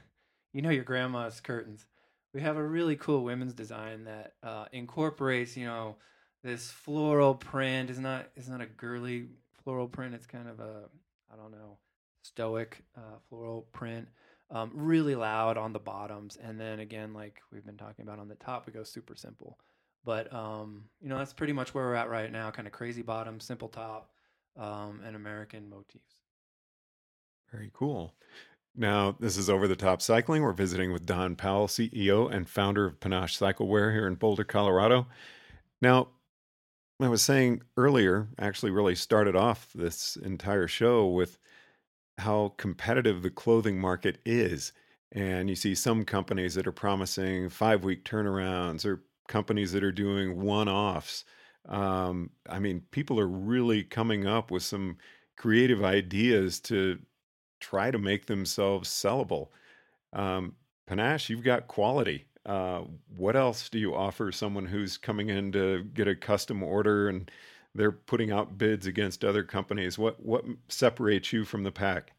you 0.51 0.63
know 0.63 0.71
your 0.71 0.83
grandma's 0.83 1.39
curtains. 1.39 1.85
We 2.33 2.41
have 2.41 2.57
a 2.57 2.63
really 2.63 2.95
cool 2.95 3.23
women's 3.23 3.53
design 3.53 4.05
that 4.05 4.33
uh, 4.41 4.65
incorporates, 4.71 5.55
you 5.55 5.67
know, 5.67 5.97
this 6.43 6.71
floral 6.71 7.35
print. 7.35 7.89
is 7.89 7.99
not 7.99 8.29
it's 8.35 8.47
not 8.47 8.61
a 8.61 8.65
girly 8.65 9.27
floral 9.63 9.87
print. 9.87 10.13
It's 10.13 10.25
kind 10.25 10.47
of 10.47 10.59
a 10.59 10.83
I 11.31 11.35
don't 11.35 11.51
know 11.51 11.77
stoic 12.23 12.83
uh, 12.97 13.17
floral 13.29 13.67
print. 13.73 14.07
Um, 14.49 14.71
really 14.73 15.15
loud 15.15 15.57
on 15.57 15.71
the 15.71 15.79
bottoms, 15.79 16.37
and 16.41 16.59
then 16.59 16.81
again, 16.81 17.13
like 17.13 17.41
we've 17.53 17.65
been 17.65 17.77
talking 17.77 18.03
about 18.03 18.19
on 18.19 18.27
the 18.27 18.35
top, 18.35 18.67
we 18.67 18.73
go 18.73 18.83
super 18.83 19.15
simple. 19.15 19.57
But 20.03 20.33
um, 20.33 20.85
you 21.01 21.07
know, 21.07 21.17
that's 21.17 21.33
pretty 21.33 21.53
much 21.53 21.73
where 21.73 21.85
we're 21.85 21.95
at 21.95 22.09
right 22.09 22.31
now. 22.31 22.51
Kind 22.51 22.67
of 22.67 22.73
crazy 22.73 23.01
bottom, 23.01 23.39
simple 23.39 23.69
top, 23.69 24.11
um, 24.57 25.01
and 25.05 25.15
American 25.15 25.69
motifs. 25.69 26.15
Very 27.51 27.71
cool. 27.73 28.13
Now, 28.75 29.17
this 29.19 29.37
is 29.37 29.49
Over 29.49 29.67
the 29.67 29.75
Top 29.75 30.01
Cycling. 30.01 30.43
We're 30.43 30.53
visiting 30.53 30.93
with 30.93 31.05
Don 31.05 31.35
Powell, 31.35 31.67
CEO 31.67 32.33
and 32.33 32.47
founder 32.47 32.85
of 32.85 33.01
Panache 33.01 33.37
Cyclewear 33.37 33.91
here 33.91 34.07
in 34.07 34.15
Boulder, 34.15 34.45
Colorado. 34.45 35.07
Now, 35.81 36.07
I 37.03 37.09
was 37.09 37.21
saying 37.21 37.61
earlier, 37.77 38.27
actually, 38.39 38.71
really 38.71 38.95
started 38.95 39.35
off 39.35 39.71
this 39.73 40.15
entire 40.17 40.67
show 40.67 41.07
with 41.07 41.37
how 42.17 42.53
competitive 42.57 43.21
the 43.21 43.29
clothing 43.29 43.79
market 43.79 44.19
is. 44.25 44.73
And 45.11 45.49
you 45.49 45.55
see 45.55 45.75
some 45.75 46.05
companies 46.05 46.55
that 46.55 46.67
are 46.67 46.71
promising 46.71 47.49
five 47.49 47.83
week 47.83 48.05
turnarounds 48.05 48.85
or 48.85 49.03
companies 49.27 49.71
that 49.71 49.83
are 49.83 49.91
doing 49.91 50.41
one 50.41 50.69
offs. 50.69 51.25
Um, 51.67 52.31
I 52.49 52.59
mean, 52.59 52.83
people 52.91 53.19
are 53.19 53.27
really 53.27 53.83
coming 53.83 54.25
up 54.25 54.51
with 54.51 54.63
some 54.63 54.97
creative 55.37 55.83
ideas 55.83 56.59
to 56.61 56.99
try 57.59 57.91
to 57.91 57.97
make 57.97 58.25
themselves 58.25 58.89
sellable. 58.89 59.49
Um, 60.13 60.55
Panache, 60.87 61.29
you've 61.29 61.43
got 61.43 61.67
quality. 61.67 62.25
Uh, 62.45 62.81
what 63.15 63.35
else 63.35 63.69
do 63.69 63.77
you 63.77 63.93
offer 63.93 64.31
someone 64.31 64.65
who's 64.65 64.97
coming 64.97 65.29
in 65.29 65.51
to 65.51 65.83
get 65.83 66.07
a 66.07 66.15
custom 66.15 66.63
order 66.63 67.07
and 67.07 67.29
they're 67.75 67.91
putting 67.91 68.31
out 68.31 68.57
bids 68.57 68.87
against 68.87 69.23
other 69.23 69.43
companies? 69.43 69.97
What 69.97 70.23
what 70.25 70.43
separates 70.67 71.31
you 71.31 71.45
from 71.45 71.63
the 71.63 71.71
pack? 71.71 72.13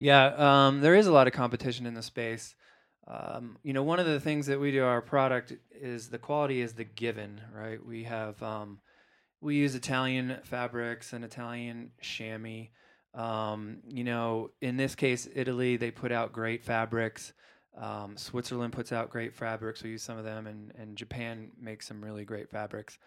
Yeah, 0.00 0.66
um, 0.66 0.80
there 0.80 0.94
is 0.94 1.06
a 1.06 1.12
lot 1.12 1.26
of 1.26 1.32
competition 1.32 1.84
in 1.84 1.94
the 1.94 2.02
space. 2.02 2.54
Um, 3.06 3.56
you 3.62 3.72
know, 3.72 3.82
one 3.82 4.00
of 4.00 4.06
the 4.06 4.20
things 4.20 4.46
that 4.46 4.60
we 4.60 4.70
do 4.70 4.84
our 4.84 5.00
product 5.00 5.54
is 5.72 6.08
the 6.08 6.18
quality 6.18 6.60
is 6.60 6.74
the 6.74 6.84
given, 6.84 7.40
right? 7.54 7.84
We 7.84 8.04
have 8.04 8.42
um, 8.42 8.80
we 9.40 9.56
use 9.56 9.74
Italian 9.74 10.38
fabrics 10.44 11.12
and 11.12 11.24
Italian 11.24 11.90
chamois. 12.00 12.68
Um, 13.14 13.78
you 13.86 14.04
know, 14.04 14.50
in 14.60 14.76
this 14.76 14.94
case, 14.94 15.28
Italy, 15.34 15.76
they 15.76 15.90
put 15.90 16.12
out 16.12 16.32
great 16.32 16.64
fabrics. 16.64 17.32
Um, 17.78 18.16
Switzerland 18.16 18.72
puts 18.72 18.92
out 18.92 19.10
great 19.10 19.34
fabrics. 19.34 19.82
We 19.82 19.90
use 19.90 20.02
some 20.02 20.18
of 20.18 20.24
them, 20.24 20.46
and, 20.46 20.72
and 20.76 20.96
Japan 20.96 21.50
makes 21.60 21.86
some 21.86 22.04
really 22.04 22.24
great 22.24 22.50
fabrics. 22.50 22.98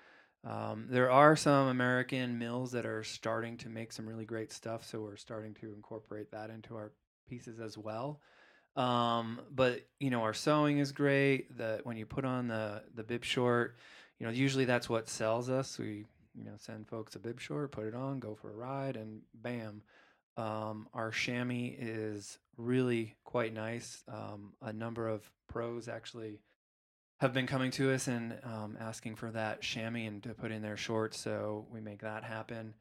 Um, 0.44 0.88
there 0.90 1.12
are 1.12 1.36
some 1.36 1.68
American 1.68 2.40
mills 2.40 2.72
that 2.72 2.86
are 2.86 3.04
starting 3.04 3.58
to 3.58 3.70
make 3.70 3.92
some 3.92 4.08
really 4.08 4.26
great 4.26 4.52
stuff, 4.52 4.86
so 4.86 5.02
we're 5.02 5.18
starting 5.18 5.54
to 5.56 5.74
incorporate 5.74 6.32
that 6.32 6.50
into 6.50 6.76
our 6.76 6.92
pieces 7.30 7.60
as 7.60 7.78
well. 7.78 8.22
Um, 8.76 9.42
but 9.54 9.82
you 10.00 10.10
know, 10.10 10.22
our 10.24 10.34
sewing 10.34 10.80
is 10.80 10.92
great. 10.92 11.58
That 11.58 11.86
when 11.86 11.98
you 11.98 12.06
put 12.06 12.26
on 12.26 12.48
the 12.48 12.84
the 12.96 13.04
bib 13.04 13.24
short, 13.24 13.76
you 14.18 14.26
know, 14.26 14.32
usually 14.32 14.66
that's 14.66 14.90
what 14.90 15.10
sells 15.10 15.50
us. 15.50 15.78
We 15.78 16.06
you 16.34 16.46
know 16.46 16.54
send 16.58 16.88
folks 16.88 17.16
a 17.16 17.20
bib 17.20 17.40
short, 17.40 17.72
put 17.72 17.86
it 17.86 17.94
on, 17.94 18.20
go 18.20 18.34
for 18.34 18.50
a 18.50 18.56
ride, 18.56 18.96
and 18.96 19.22
bam. 19.34 19.84
Um, 20.38 20.88
our 20.94 21.12
chamois 21.12 21.76
is 21.78 22.38
really 22.58 23.16
quite 23.24 23.54
nice. 23.54 24.04
Um, 24.08 24.54
a 24.62 24.72
number 24.74 25.08
of 25.08 25.30
pros 25.50 25.88
actually 25.88 26.40
have 27.20 27.34
been 27.34 27.48
coming 27.48 27.72
to 27.72 27.92
us 27.94 28.08
and 28.08 28.38
um, 28.44 28.78
asking 28.80 29.16
for 29.16 29.32
that 29.32 29.62
chamois 29.62 30.08
and 30.08 30.24
to 30.24 30.34
put 30.34 30.52
in 30.52 30.62
their 30.62 30.78
shorts, 30.78 31.20
so 31.20 31.68
we 31.72 31.80
make 31.80 32.02
that 32.02 32.24
happen. 32.24 32.74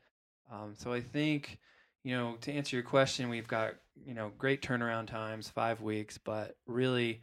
Um, 0.50 0.74
so 0.76 0.92
I 0.92 1.00
think, 1.00 1.58
you 2.02 2.16
know, 2.16 2.36
to 2.40 2.52
answer 2.52 2.76
your 2.76 2.84
question, 2.84 3.28
we've 3.28 3.48
got 3.48 3.74
you 4.06 4.14
know 4.14 4.32
great 4.38 4.62
turnaround 4.62 5.08
times, 5.08 5.48
five 5.48 5.82
weeks, 5.82 6.18
but 6.18 6.56
really 6.66 7.20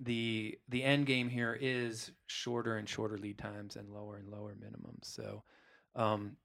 the 0.00 0.58
the 0.68 0.82
end 0.82 1.06
game 1.06 1.28
here 1.28 1.56
is 1.60 2.10
shorter 2.26 2.76
and 2.76 2.88
shorter 2.88 3.18
lead 3.18 3.38
times 3.38 3.76
and 3.76 3.92
lower 3.92 4.16
and 4.16 4.30
lower 4.30 4.54
minimums. 4.54 5.04
So 5.04 5.42
um, 5.94 6.36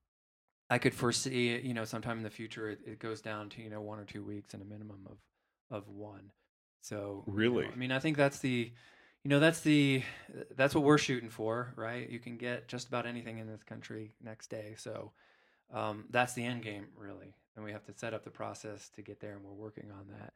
I 0.69 0.77
could 0.77 0.93
foresee, 0.93 1.59
you 1.59 1.73
know, 1.73 1.85
sometime 1.85 2.17
in 2.17 2.23
the 2.23 2.29
future 2.29 2.69
it, 2.69 2.79
it, 2.85 2.99
goes 2.99 3.21
down 3.21 3.49
to 3.49 3.61
you 3.61 3.69
know 3.69 3.81
one 3.81 3.99
or 3.99 4.05
two 4.05 4.23
weeks 4.23 4.53
and 4.53 4.61
a 4.61 4.65
minimum 4.65 5.07
of 5.09 5.17
of 5.75 5.89
one. 5.89 6.31
So 6.81 7.23
really, 7.27 7.63
you 7.63 7.69
know, 7.69 7.73
I 7.73 7.77
mean, 7.77 7.91
I 7.91 7.99
think 7.99 8.17
that's 8.17 8.39
the, 8.39 8.71
you 9.23 9.29
know, 9.29 9.39
that's 9.39 9.61
the 9.61 10.03
that's 10.55 10.75
what 10.75 10.83
we're 10.83 10.97
shooting 10.97 11.29
for, 11.29 11.73
right? 11.75 12.09
You 12.09 12.19
can 12.19 12.37
get 12.37 12.67
just 12.67 12.87
about 12.87 13.05
anything 13.05 13.39
in 13.39 13.47
this 13.47 13.63
country 13.63 14.13
next 14.23 14.49
day. 14.49 14.75
So 14.77 15.11
um, 15.73 16.05
that's 16.09 16.33
the 16.33 16.45
end 16.45 16.63
game, 16.63 16.87
really. 16.95 17.33
and 17.55 17.65
we 17.65 17.71
have 17.71 17.85
to 17.85 17.93
set 17.93 18.13
up 18.13 18.23
the 18.23 18.29
process 18.29 18.89
to 18.89 19.01
get 19.01 19.19
there, 19.19 19.33
and 19.33 19.43
we're 19.43 19.51
working 19.51 19.91
on 19.91 20.07
that. 20.19 20.33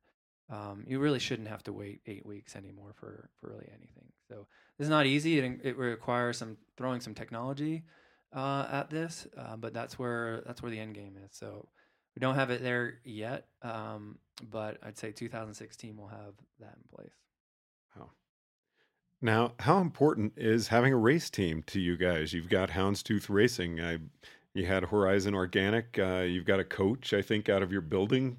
Um, 0.53 0.83
you 0.85 0.99
really 0.99 1.19
shouldn't 1.19 1.47
have 1.47 1.63
to 1.63 1.73
wait 1.73 2.01
eight 2.05 2.25
weeks 2.25 2.55
anymore 2.55 2.93
for 2.95 3.29
for 3.39 3.49
really 3.49 3.69
anything. 3.69 4.11
So 4.27 4.47
it's 4.79 4.89
not 4.89 5.05
easy. 5.05 5.39
It, 5.39 5.59
it 5.63 5.77
requires 5.77 6.37
some 6.37 6.57
throwing 6.75 7.01
some 7.01 7.13
technology 7.13 7.83
uh, 8.33 8.67
at 8.71 8.89
this, 8.89 9.27
uh, 9.37 9.55
but 9.55 9.73
that's 9.73 9.97
where 9.99 10.41
that's 10.45 10.61
where 10.61 10.71
the 10.71 10.79
end 10.79 10.95
game 10.95 11.15
is. 11.23 11.35
So 11.35 11.67
we 12.15 12.19
don't 12.19 12.35
have 12.35 12.49
it 12.49 12.61
there 12.61 12.95
yet, 13.03 13.47
um, 13.61 14.17
but 14.51 14.77
I'd 14.83 14.97
say 14.97 15.11
2016 15.11 15.97
will 15.97 16.07
have 16.07 16.33
that 16.59 16.75
in 16.75 16.95
place. 16.95 17.13
Wow. 17.95 18.11
Now, 19.21 19.53
how 19.59 19.79
important 19.79 20.33
is 20.37 20.67
having 20.67 20.93
a 20.93 20.97
race 20.97 21.29
team 21.29 21.63
to 21.67 21.79
you 21.79 21.97
guys? 21.97 22.33
You've 22.33 22.49
got 22.49 22.69
Houndstooth 22.69 23.29
Racing. 23.29 23.79
I, 23.79 23.99
you 24.53 24.65
had 24.65 24.85
Horizon 24.85 25.33
Organic. 25.33 25.97
Uh, 25.97 26.19
you've 26.19 26.45
got 26.45 26.59
a 26.59 26.63
coach, 26.63 27.13
I 27.13 27.21
think, 27.21 27.49
out 27.49 27.63
of 27.63 27.71
your 27.71 27.81
building. 27.81 28.37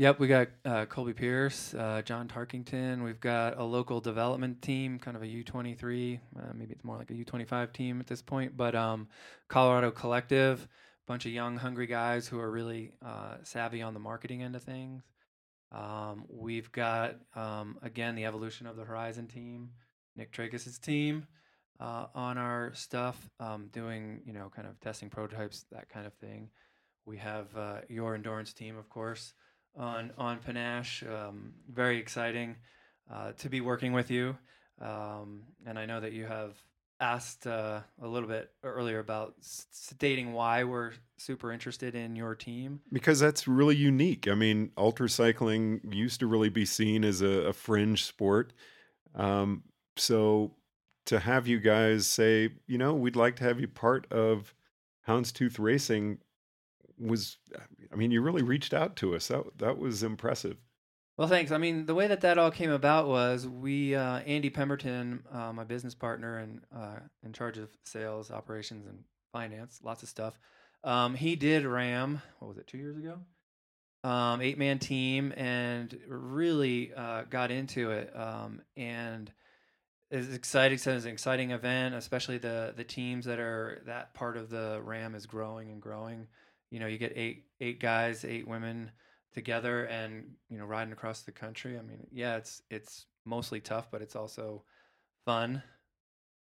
Yep, 0.00 0.20
we 0.20 0.28
got 0.28 0.46
uh, 0.64 0.86
Colby 0.86 1.12
Pierce, 1.12 1.74
uh, 1.74 2.02
John 2.04 2.28
Tarkington. 2.28 3.02
We've 3.02 3.18
got 3.18 3.58
a 3.58 3.64
local 3.64 4.00
development 4.00 4.62
team, 4.62 4.96
kind 5.00 5.16
of 5.16 5.24
a 5.24 5.26
U23. 5.26 6.20
Uh, 6.38 6.42
maybe 6.54 6.72
it's 6.72 6.84
more 6.84 6.96
like 6.96 7.10
a 7.10 7.14
U25 7.14 7.72
team 7.72 7.98
at 7.98 8.06
this 8.06 8.22
point, 8.22 8.56
but 8.56 8.76
um, 8.76 9.08
Colorado 9.48 9.90
Collective, 9.90 10.68
bunch 11.08 11.26
of 11.26 11.32
young, 11.32 11.56
hungry 11.56 11.88
guys 11.88 12.28
who 12.28 12.38
are 12.38 12.48
really 12.48 12.92
uh, 13.04 13.38
savvy 13.42 13.82
on 13.82 13.92
the 13.92 13.98
marketing 13.98 14.44
end 14.44 14.54
of 14.54 14.62
things. 14.62 15.02
Um, 15.72 16.26
we've 16.28 16.70
got 16.70 17.16
um, 17.34 17.76
again 17.82 18.14
the 18.14 18.24
evolution 18.24 18.68
of 18.68 18.76
the 18.76 18.84
Horizon 18.84 19.26
team, 19.26 19.70
Nick 20.14 20.30
Tragus' 20.30 20.80
team 20.80 21.26
uh, 21.80 22.06
on 22.14 22.38
our 22.38 22.72
stuff, 22.72 23.28
um, 23.40 23.66
doing 23.72 24.20
you 24.24 24.32
know 24.32 24.48
kind 24.54 24.68
of 24.68 24.78
testing 24.78 25.10
prototypes, 25.10 25.64
that 25.72 25.88
kind 25.88 26.06
of 26.06 26.14
thing. 26.14 26.50
We 27.04 27.16
have 27.16 27.48
uh, 27.56 27.80
your 27.88 28.14
endurance 28.14 28.52
team, 28.52 28.78
of 28.78 28.88
course, 28.88 29.34
on 29.76 30.12
on 30.18 30.38
Panache. 30.38 31.02
Um, 31.04 31.54
very 31.70 31.98
exciting 31.98 32.56
uh, 33.12 33.32
to 33.32 33.48
be 33.48 33.60
working 33.60 33.92
with 33.92 34.10
you, 34.10 34.36
um, 34.80 35.42
and 35.66 35.78
I 35.78 35.86
know 35.86 36.00
that 36.00 36.12
you 36.12 36.26
have 36.26 36.54
asked 37.00 37.46
uh, 37.46 37.80
a 38.02 38.08
little 38.08 38.28
bit 38.28 38.50
earlier 38.64 38.98
about 38.98 39.34
stating 39.40 40.32
why 40.32 40.64
we're 40.64 40.92
super 41.16 41.52
interested 41.52 41.94
in 41.94 42.16
your 42.16 42.34
team. 42.34 42.80
Because 42.92 43.20
that's 43.20 43.46
really 43.46 43.76
unique. 43.76 44.26
I 44.28 44.34
mean 44.34 44.70
ultra 44.76 45.08
cycling 45.08 45.80
used 45.90 46.20
to 46.20 46.26
really 46.26 46.48
be 46.48 46.64
seen 46.64 47.04
as 47.04 47.22
a, 47.22 47.48
a 47.48 47.52
fringe 47.52 48.04
sport. 48.04 48.52
Um, 49.14 49.62
so 49.96 50.56
to 51.06 51.20
have 51.20 51.46
you 51.46 51.58
guys 51.60 52.06
say 52.06 52.50
you 52.66 52.78
know 52.78 52.94
we'd 52.94 53.16
like 53.16 53.36
to 53.36 53.44
have 53.44 53.60
you 53.60 53.68
part 53.68 54.10
of 54.12 54.54
houndstooth 55.06 55.58
racing 55.58 56.18
was 57.00 57.38
i 57.92 57.96
mean 57.96 58.10
you 58.10 58.20
really 58.20 58.42
reached 58.42 58.74
out 58.74 58.96
to 58.96 59.14
us 59.14 59.28
that 59.28 59.44
that 59.58 59.78
was 59.78 60.02
impressive 60.02 60.56
well, 61.18 61.26
thanks. 61.26 61.50
I 61.50 61.58
mean, 61.58 61.84
the 61.84 61.96
way 61.96 62.06
that 62.06 62.20
that 62.20 62.38
all 62.38 62.52
came 62.52 62.70
about 62.70 63.08
was 63.08 63.44
we, 63.44 63.92
uh, 63.96 64.20
Andy 64.20 64.50
Pemberton, 64.50 65.24
uh, 65.32 65.52
my 65.52 65.64
business 65.64 65.92
partner 65.92 66.38
and 66.38 66.60
uh, 66.72 67.00
in 67.24 67.32
charge 67.32 67.58
of 67.58 67.68
sales, 67.82 68.30
operations, 68.30 68.86
and 68.86 69.02
finance, 69.32 69.80
lots 69.82 70.04
of 70.04 70.08
stuff. 70.08 70.38
Um, 70.84 71.16
he 71.16 71.34
did 71.34 71.64
RAAM. 71.64 72.22
What 72.38 72.48
was 72.48 72.58
it? 72.58 72.68
Two 72.68 72.78
years 72.78 72.96
ago. 72.96 73.18
Um, 74.04 74.40
eight 74.40 74.58
man 74.58 74.78
team 74.78 75.34
and 75.36 75.98
really 76.06 76.92
uh, 76.94 77.24
got 77.28 77.50
into 77.50 77.90
it. 77.90 78.12
Um, 78.14 78.62
and 78.76 79.32
it's 80.12 80.32
exciting. 80.32 80.76
It's 80.76 80.86
an 80.86 81.08
exciting 81.08 81.50
event, 81.50 81.96
especially 81.96 82.38
the 82.38 82.74
the 82.76 82.84
teams 82.84 83.24
that 83.24 83.40
are 83.40 83.82
that 83.86 84.14
part 84.14 84.36
of 84.36 84.50
the 84.50 84.80
RAAM 84.84 85.16
is 85.16 85.26
growing 85.26 85.68
and 85.70 85.82
growing. 85.82 86.28
You 86.70 86.80
know, 86.80 86.86
you 86.86 86.98
get 86.98 87.12
eight 87.16 87.44
eight 87.60 87.80
guys, 87.80 88.24
eight 88.24 88.46
women 88.46 88.90
together 89.32 89.84
and 89.84 90.32
you 90.48 90.58
know 90.58 90.64
riding 90.64 90.92
across 90.92 91.22
the 91.22 91.32
country. 91.32 91.78
I 91.78 91.82
mean, 91.82 92.06
yeah, 92.12 92.36
it's 92.36 92.62
it's 92.70 93.06
mostly 93.24 93.60
tough, 93.60 93.90
but 93.90 94.02
it's 94.02 94.16
also 94.16 94.64
fun. 95.24 95.62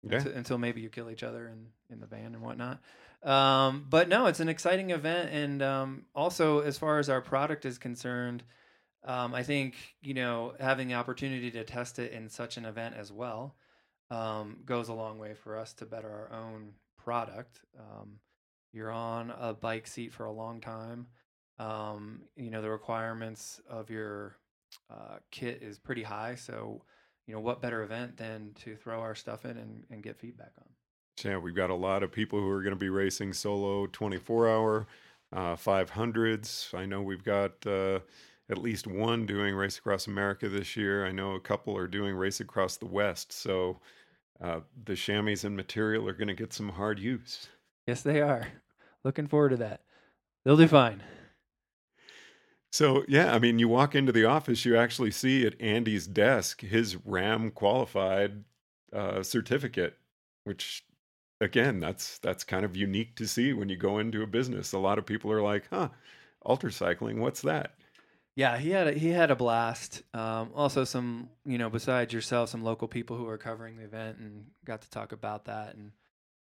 Yeah. 0.04 0.18
Until, 0.18 0.32
until 0.34 0.58
maybe 0.58 0.82
you 0.82 0.90
kill 0.90 1.12
each 1.12 1.24
other 1.24 1.48
in 1.48 1.68
in 1.90 2.00
the 2.00 2.08
van 2.08 2.34
and 2.34 2.42
whatnot. 2.42 2.80
Um, 3.24 3.86
but 3.88 4.10
no, 4.10 4.26
it's 4.26 4.40
an 4.40 4.50
exciting 4.50 4.90
event, 4.90 5.30
and 5.32 5.62
um, 5.62 6.06
also 6.16 6.62
as 6.62 6.78
far 6.78 6.98
as 6.98 7.08
our 7.08 7.22
product 7.22 7.66
is 7.66 7.78
concerned, 7.78 8.44
um, 9.04 9.36
I 9.36 9.44
think 9.44 9.76
you 10.02 10.16
know 10.16 10.54
having 10.60 10.88
the 10.88 10.96
opportunity 10.96 11.52
to 11.52 11.64
test 11.64 12.00
it 12.00 12.14
in 12.14 12.30
such 12.30 12.58
an 12.58 12.66
event 12.66 12.96
as 12.98 13.12
well 13.12 13.56
um, 14.10 14.58
goes 14.66 14.90
a 14.90 14.94
long 14.94 15.20
way 15.20 15.34
for 15.34 15.58
us 15.58 15.74
to 15.74 15.86
better 15.86 16.10
our 16.10 16.38
own 16.38 16.74
product. 16.98 17.62
You're 18.74 18.92
on 18.92 19.34
a 19.38 19.54
bike 19.54 19.88
seat 19.88 20.14
for 20.14 20.26
a 20.26 20.32
long 20.32 20.62
time 20.62 21.08
um, 21.62 22.22
you 22.36 22.50
know 22.50 22.62
the 22.62 22.70
requirements 22.70 23.62
of 23.70 23.90
your 23.90 24.38
uh, 24.90 25.18
kit 25.30 25.62
is 25.62 25.78
pretty 25.78 26.04
high 26.04 26.36
so 26.36 26.82
you 27.28 27.34
know 27.34 27.40
what 27.40 27.62
better 27.62 27.84
event 27.84 28.18
than 28.18 28.52
to 28.56 28.76
throw 28.76 29.00
our 29.00 29.16
stuff 29.16 29.46
in 29.46 29.58
and, 29.58 29.84
and 29.92 30.02
get 30.02 30.18
feedback 30.18 30.52
on? 30.58 30.66
Yeah 31.24 31.38
we've 31.38 31.56
got 31.56 31.70
a 31.70 31.76
lot 31.76 32.04
of 32.04 32.12
people 32.12 32.40
who 32.40 32.50
are 32.50 32.64
going 32.64 32.74
to 32.74 32.80
be 32.80 32.90
racing 32.90 33.34
solo 33.34 33.86
24 33.88 34.50
hour 34.50 34.88
uh, 35.34 35.56
500s 35.56 36.74
i 36.74 36.86
know 36.86 37.02
we've 37.02 37.24
got 37.24 37.54
uh, 37.66 38.00
at 38.50 38.58
least 38.58 38.88
one 38.88 39.26
doing 39.26 39.56
race 39.56 39.78
across 39.78 40.08
america 40.08 40.50
this 40.50 40.76
year. 40.76 41.06
I 41.06 41.12
know 41.12 41.36
a 41.36 41.40
couple 41.40 41.78
are 41.78 41.88
doing 41.88 42.16
race 42.16 42.40
across 42.40 42.78
the 42.78 42.88
west 42.88 43.32
so 43.32 43.80
uh, 44.42 44.62
the 44.86 44.96
chamois 44.96 45.44
and 45.44 45.56
material 45.56 46.08
are 46.10 46.14
going 46.14 46.28
to 46.28 46.34
get 46.34 46.54
some 46.54 46.70
hard 46.70 46.98
use 46.98 47.50
yes 47.88 48.02
they 48.02 48.22
are 48.22 48.48
looking 49.04 49.28
forward 49.28 49.50
to 49.50 49.58
that 49.58 49.82
they'll 50.44 50.58
do 50.58 50.68
fine 50.68 51.02
so 52.74 53.04
yeah, 53.08 53.36
I 53.36 53.40
mean, 53.40 53.60
you 53.60 53.68
walk 53.68 53.96
into 53.96 54.14
the 54.14 54.26
office, 54.26 54.64
you 54.64 54.78
actually 54.78 55.12
see 55.12 55.46
at 55.46 55.60
Andy's 55.60 56.08
desk 56.08 56.62
his 56.62 56.96
RAAM 57.06 57.52
qualified 57.52 58.46
uh, 58.94 59.24
certificate, 59.24 59.98
which 60.46 60.86
again, 61.42 61.80
that's 61.80 62.18
that's 62.20 62.46
kind 62.46 62.64
of 62.64 62.78
unique 62.78 63.16
to 63.18 63.28
see 63.28 63.52
when 63.52 63.68
you 63.68 63.76
go 63.76 64.00
into 64.00 64.24
a 64.24 64.28
business. 64.28 64.72
A 64.72 64.78
lot 64.78 64.98
of 64.98 65.06
people 65.06 65.32
are 65.32 65.42
like, 65.42 65.66
"Huh, 65.70 65.90
ultra 66.46 66.72
cycling, 66.72 67.20
what's 67.20 67.42
that?" 67.42 67.74
Yeah, 68.36 68.58
he 68.58 68.70
had 68.70 68.88
a, 68.88 68.94
he 68.94 69.10
had 69.10 69.32
a 69.32 69.36
blast. 69.36 70.04
Um, 70.14 70.52
also, 70.56 70.86
some 70.86 71.30
you 71.46 71.58
know, 71.58 71.70
besides 71.70 72.14
yourself, 72.14 72.50
some 72.50 72.64
local 72.64 72.88
people 72.88 73.18
who 73.18 73.26
were 73.26 73.38
covering 73.38 73.78
the 73.78 73.84
event 73.84 74.18
and 74.20 74.46
got 74.64 74.82
to 74.84 74.90
talk 74.90 75.12
about 75.12 75.46
that, 75.46 75.76
and 75.76 75.92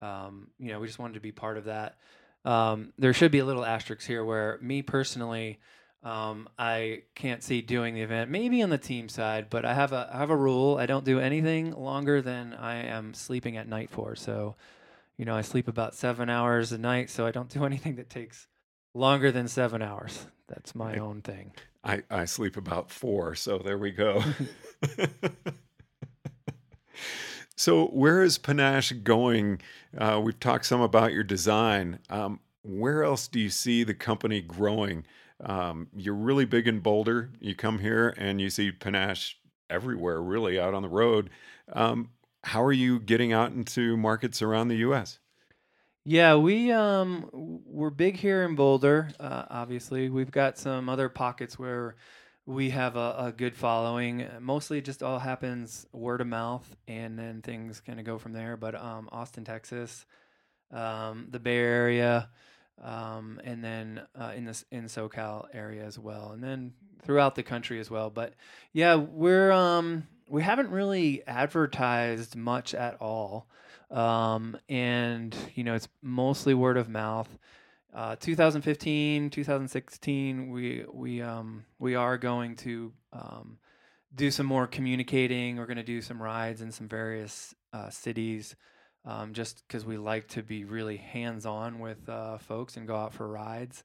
um, 0.03 0.49
you 0.59 0.73
know, 0.73 0.81
we 0.81 0.87
just 0.87 0.99
wanted 0.99 1.15
to 1.15 1.21
be 1.21 1.33
part 1.33 1.57
of 1.57 1.65
that. 1.65 1.97
Um, 2.45 2.93
there 2.99 3.13
should 3.13 3.33
be 3.33 3.41
a 3.41 3.45
little 3.45 3.65
asterisk 3.65 4.07
here 4.07 4.25
where 4.25 4.59
me 4.61 4.83
personally. 4.83 5.59
Um, 6.03 6.49
I 6.57 7.03
can't 7.17 7.43
see 7.43 7.61
doing 7.61 7.95
the 7.95 8.03
event. 8.03 8.31
Maybe 8.31 8.63
on 8.63 8.71
the 8.71 8.79
team 8.79 9.09
side, 9.09 9.49
but 9.51 9.65
I 9.65 9.75
have 9.75 9.93
a 9.93 10.09
I 10.13 10.19
have 10.19 10.31
a 10.31 10.37
rule. 10.37 10.77
I 10.79 10.87
don't 10.87 11.05
do 11.05 11.19
anything 11.19 11.73
longer 11.73 12.23
than 12.23 12.55
I 12.55 12.85
am 12.85 13.15
sleeping 13.15 13.57
at 13.57 13.69
night 13.69 13.91
for. 13.91 14.15
So, 14.15 14.55
you 15.17 15.25
know, 15.25 15.35
I 15.35 15.43
sleep 15.43 15.67
about 15.67 15.97
seven 15.97 16.31
hours 16.31 16.71
a 16.71 16.79
night, 16.79 17.11
so 17.11 17.27
I 17.27 17.33
don't 17.33 17.49
do 17.49 17.65
anything 17.65 17.97
that 17.97 18.09
takes 18.09 18.47
longer 18.95 19.33
than 19.33 19.49
seven 19.49 19.83
hours. 19.83 20.27
That's 20.47 20.75
my 20.75 20.95
I, 20.95 20.99
own 20.99 21.21
thing. 21.21 21.53
I 21.83 22.05
I 22.09 22.27
sleep 22.27 22.57
about 22.57 22.93
four, 22.93 23.35
so 23.35 23.59
there 23.59 23.77
we 23.77 23.91
go. 23.91 24.23
so, 27.59 27.87
where 27.87 28.23
is 28.23 28.39
Panache 28.39 28.93
going? 29.03 29.61
Uh, 29.97 30.21
we've 30.23 30.39
talked 30.39 30.65
some 30.65 30.81
about 30.81 31.13
your 31.13 31.25
design. 31.25 31.99
Um, 32.09 32.39
where 32.63 33.03
else 33.03 33.27
do 33.27 33.41
you 33.41 33.51
see 33.51 33.83
the 33.83 33.95
company 33.95 34.41
growing? 34.41 35.05
Um, 35.41 35.89
you're 35.97 36.15
really 36.15 36.45
big 36.45 36.69
in 36.69 36.79
Boulder. 36.79 37.31
You 37.41 37.57
come 37.57 37.81
here 37.81 38.15
and 38.17 38.41
you 38.41 38.49
see 38.49 38.71
Panache 38.71 39.41
everywhere, 39.69 40.23
really 40.23 40.57
out 40.57 40.73
on 40.73 40.83
the 40.83 40.89
road. 40.89 41.31
Um, 41.73 42.11
how 42.45 42.63
are 42.63 42.73
you 42.73 43.01
getting 43.01 43.33
out 43.33 43.51
into 43.51 43.97
markets 43.97 44.41
around 44.41 44.69
the 44.69 44.77
U.S.? 44.77 45.19
Yeah, 46.05 46.37
we 46.37 46.71
um 46.71 47.29
we're 47.67 47.91
big 47.91 48.17
here 48.17 48.45
in 48.45 48.55
Boulder. 48.55 49.11
Uh, 49.19 49.47
obviously, 49.51 50.09
we've 50.09 50.31
got 50.31 50.57
some 50.57 50.89
other 50.89 51.09
pockets 51.09 51.59
where 51.59 51.97
we 52.49 52.71
have 52.71 52.97
a, 52.97 53.15
a, 53.19 53.35
good 53.37 53.55
following. 53.55 54.27
Mostly, 54.41 54.81
just 54.81 55.03
all 55.03 55.19
happens 55.19 55.87
word 55.93 56.23
of 56.23 56.29
mouth, 56.29 56.77
and 56.89 57.19
then 57.19 57.43
things 57.43 57.79
kind 57.81 58.01
of 58.01 58.07
go 58.07 58.17
from 58.17 58.33
there. 58.33 58.57
But 58.57 58.75
um, 58.75 59.11
Austin, 59.13 59.45
Texas, 59.45 60.07
um, 60.73 61.27
the 61.31 61.39
Bay 61.39 61.59
Area, 61.59 62.31
um, 62.83 63.39
and 63.45 63.63
then 63.63 64.01
uh, 64.19 64.33
in 64.35 64.47
this 64.47 64.65
in 64.71 64.85
SoCal 64.85 65.45
area 65.53 65.85
as 65.85 65.99
well, 65.99 66.31
and 66.33 66.43
then 66.43 66.73
throughout 67.03 67.35
the 67.35 67.43
country 67.43 67.81
as 67.81 67.91
well. 67.91 68.09
But 68.09 68.33
yeah, 68.73 68.95
we're 68.95 69.53
um, 69.53 70.07
we 70.27 70.43
haven't 70.43 70.71
really 70.71 71.23
advertised 71.27 72.35
much 72.35 72.73
at 72.73 72.97
all, 72.99 73.47
um, 73.91 74.57
and 74.71 75.37
you 75.55 75.65
know 75.65 75.75
it's 75.75 75.89
mostly 76.01 76.55
word 76.55 76.79
of 76.79 76.89
mouth. 76.89 77.29
Uh, 77.95 78.17
2015, 78.17 79.31
2016, 79.31 80.51
we 80.51 80.85
we 80.93 81.23
um, 81.23 81.65
we 81.79 81.95
are 81.95 82.19
going 82.19 82.55
to 82.57 82.93
um, 83.13 83.59
do 84.15 84.31
some 84.31 84.47
more 84.47 84.67
communicating. 84.67 85.57
We're 85.57 85.67
going 85.67 85.79
to 85.79 85.83
do 85.83 86.03
some 86.03 86.23
rides 86.23 86.61
in 86.63 86.71
some 86.73 86.89
various 86.89 87.55
uh, 87.73 87.91
cities 87.91 88.57
um, 89.05 89.33
just 89.33 89.67
because 89.67 89.85
we 89.87 89.97
like 89.97 90.29
to 90.29 90.43
be 90.43 90.65
really 90.65 90.99
hands 90.99 91.47
on 91.47 91.79
with 91.79 92.09
uh, 92.09 92.39
folks 92.39 92.77
and 92.77 92.87
go 92.87 92.97
out 92.97 93.15
for 93.15 93.29
rides. 93.29 93.85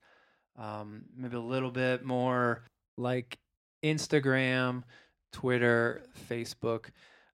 um, 0.58 1.04
maybe 1.16 1.36
a 1.36 1.40
little 1.40 1.72
bit 1.72 2.04
more 2.04 2.64
like 2.98 3.38
Instagram, 3.84 4.84
Twitter, 5.32 6.04
Facebook. 6.30 6.88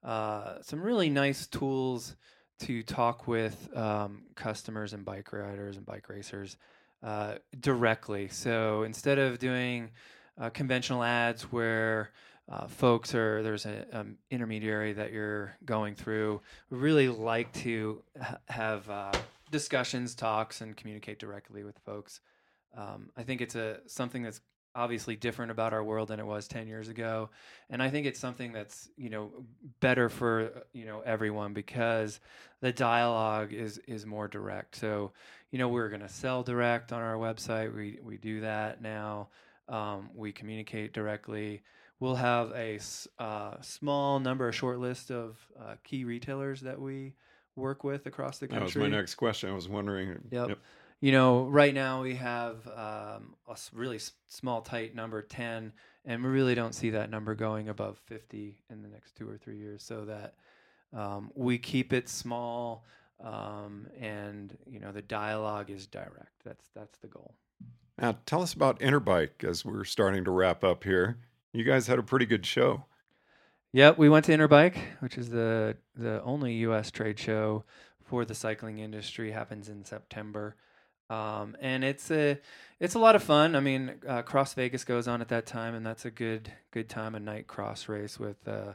Uh, 0.03 0.61
some 0.61 0.81
really 0.81 1.09
nice 1.09 1.47
tools 1.47 2.15
to 2.59 2.83
talk 2.83 3.27
with 3.27 3.75
um, 3.75 4.23
customers 4.35 4.93
and 4.93 5.05
bike 5.05 5.31
riders 5.31 5.77
and 5.77 5.85
bike 5.85 6.09
racers 6.09 6.57
uh, 7.03 7.35
directly. 7.59 8.27
So 8.27 8.83
instead 8.83 9.17
of 9.17 9.39
doing 9.39 9.91
uh, 10.39 10.49
conventional 10.49 11.03
ads 11.03 11.43
where 11.43 12.11
uh, 12.49 12.67
folks 12.67 13.13
or 13.13 13.43
there's 13.43 13.65
an 13.65 13.85
um, 13.93 14.17
intermediary 14.31 14.93
that 14.93 15.11
you're 15.11 15.55
going 15.65 15.95
through, 15.95 16.41
we 16.69 16.77
really 16.77 17.07
like 17.07 17.51
to 17.53 18.01
ha- 18.21 18.37
have 18.47 18.89
uh, 18.89 19.11
discussions, 19.51 20.15
talks, 20.15 20.61
and 20.61 20.75
communicate 20.75 21.19
directly 21.19 21.63
with 21.63 21.77
folks. 21.79 22.21
Um, 22.75 23.09
I 23.17 23.23
think 23.23 23.41
it's 23.41 23.55
a 23.55 23.79
something 23.87 24.21
that's 24.21 24.41
obviously 24.75 25.15
different 25.15 25.51
about 25.51 25.73
our 25.73 25.83
world 25.83 26.09
than 26.09 26.19
it 26.19 26.25
was 26.25 26.47
10 26.47 26.67
years 26.67 26.89
ago 26.89 27.29
and 27.69 27.81
i 27.81 27.89
think 27.89 28.05
it's 28.05 28.19
something 28.19 28.53
that's 28.53 28.89
you 28.97 29.09
know 29.09 29.31
better 29.79 30.09
for 30.09 30.63
you 30.73 30.85
know 30.85 31.01
everyone 31.05 31.53
because 31.53 32.19
the 32.61 32.71
dialogue 32.71 33.51
is 33.53 33.79
is 33.87 34.05
more 34.05 34.27
direct 34.27 34.75
so 34.75 35.11
you 35.51 35.57
know 35.57 35.67
we're 35.67 35.89
going 35.89 36.01
to 36.01 36.09
sell 36.09 36.43
direct 36.43 36.93
on 36.93 37.01
our 37.01 37.15
website 37.15 37.75
we 37.75 37.99
we 38.03 38.17
do 38.17 38.41
that 38.41 38.81
now 38.81 39.27
um, 39.67 40.09
we 40.15 40.31
communicate 40.31 40.93
directly 40.93 41.61
we'll 41.99 42.15
have 42.15 42.51
a 42.51 42.79
uh, 43.19 43.55
small 43.61 44.19
number 44.19 44.49
a 44.49 44.53
short 44.53 44.79
list 44.79 45.11
of 45.11 45.37
uh, 45.59 45.75
key 45.83 46.05
retailers 46.05 46.61
that 46.61 46.79
we 46.79 47.13
work 47.55 47.83
with 47.83 48.05
across 48.05 48.39
the 48.39 48.47
country 48.47 48.59
That 48.59 48.79
was 48.79 48.89
my 48.91 48.97
next 48.97 49.15
question. 49.15 49.49
I 49.49 49.53
was 49.53 49.67
wondering. 49.67 50.17
Yep. 50.31 50.57
You 51.01 51.11
know, 51.13 51.45
right 51.45 51.73
now 51.73 52.01
we 52.01 52.15
have 52.15 52.67
um, 52.67 53.35
a 53.47 53.55
really 53.73 53.95
s- 53.97 54.11
small, 54.27 54.61
tight 54.61 54.95
number 54.95 55.21
10, 55.21 55.71
and 56.05 56.23
we 56.23 56.29
really 56.29 56.55
don't 56.55 56.75
see 56.75 56.89
that 56.91 57.09
number 57.09 57.35
going 57.35 57.69
above 57.69 57.97
50 58.05 58.61
in 58.69 58.81
the 58.81 58.89
next 58.89 59.15
two 59.15 59.29
or 59.29 59.37
three 59.37 59.57
years. 59.57 59.81
So 59.81 60.05
that 60.05 60.33
um, 60.93 61.31
we 61.35 61.57
keep 61.57 61.93
it 61.93 62.09
small, 62.09 62.83
um, 63.23 63.87
and 63.99 64.57
you 64.69 64.79
know, 64.79 64.91
the 64.91 65.01
dialogue 65.01 65.69
is 65.69 65.87
direct. 65.87 66.43
That's 66.43 66.65
that's 66.75 66.97
the 66.99 67.07
goal. 67.07 67.33
Now, 67.97 68.17
tell 68.25 68.41
us 68.41 68.53
about 68.53 68.79
Interbike 68.79 69.43
as 69.43 69.63
we're 69.65 69.83
starting 69.85 70.23
to 70.25 70.31
wrap 70.31 70.63
up 70.63 70.83
here. 70.83 71.17
You 71.53 71.63
guys 71.63 71.87
had 71.87 71.99
a 71.99 72.03
pretty 72.03 72.25
good 72.25 72.45
show. 72.45 72.85
Yep, 73.71 73.97
we 73.97 74.09
went 74.09 74.25
to 74.25 74.31
Interbike, 74.31 74.77
which 74.99 75.17
is 75.17 75.29
the 75.29 75.77
the 75.95 76.21
only 76.23 76.53
U.S. 76.55 76.91
trade 76.91 77.19
show 77.19 77.63
for 78.03 78.25
the 78.25 78.33
cycling 78.35 78.79
industry. 78.79 79.31
happens 79.31 79.69
in 79.69 79.85
September, 79.85 80.55
um, 81.09 81.55
and 81.59 81.83
it's 81.83 82.11
a 82.11 82.39
it's 82.79 82.95
a 82.95 82.99
lot 82.99 83.15
of 83.15 83.23
fun. 83.23 83.55
I 83.55 83.59
mean, 83.59 83.95
uh, 84.07 84.21
Cross 84.21 84.53
Vegas 84.53 84.83
goes 84.83 85.07
on 85.07 85.21
at 85.21 85.29
that 85.29 85.45
time, 85.45 85.75
and 85.75 85.85
that's 85.85 86.05
a 86.05 86.11
good 86.11 86.51
good 86.71 86.89
time 86.89 87.15
a 87.15 87.19
night 87.19 87.47
cross 87.47 87.89
race 87.89 88.19
with 88.19 88.47
uh, 88.47 88.73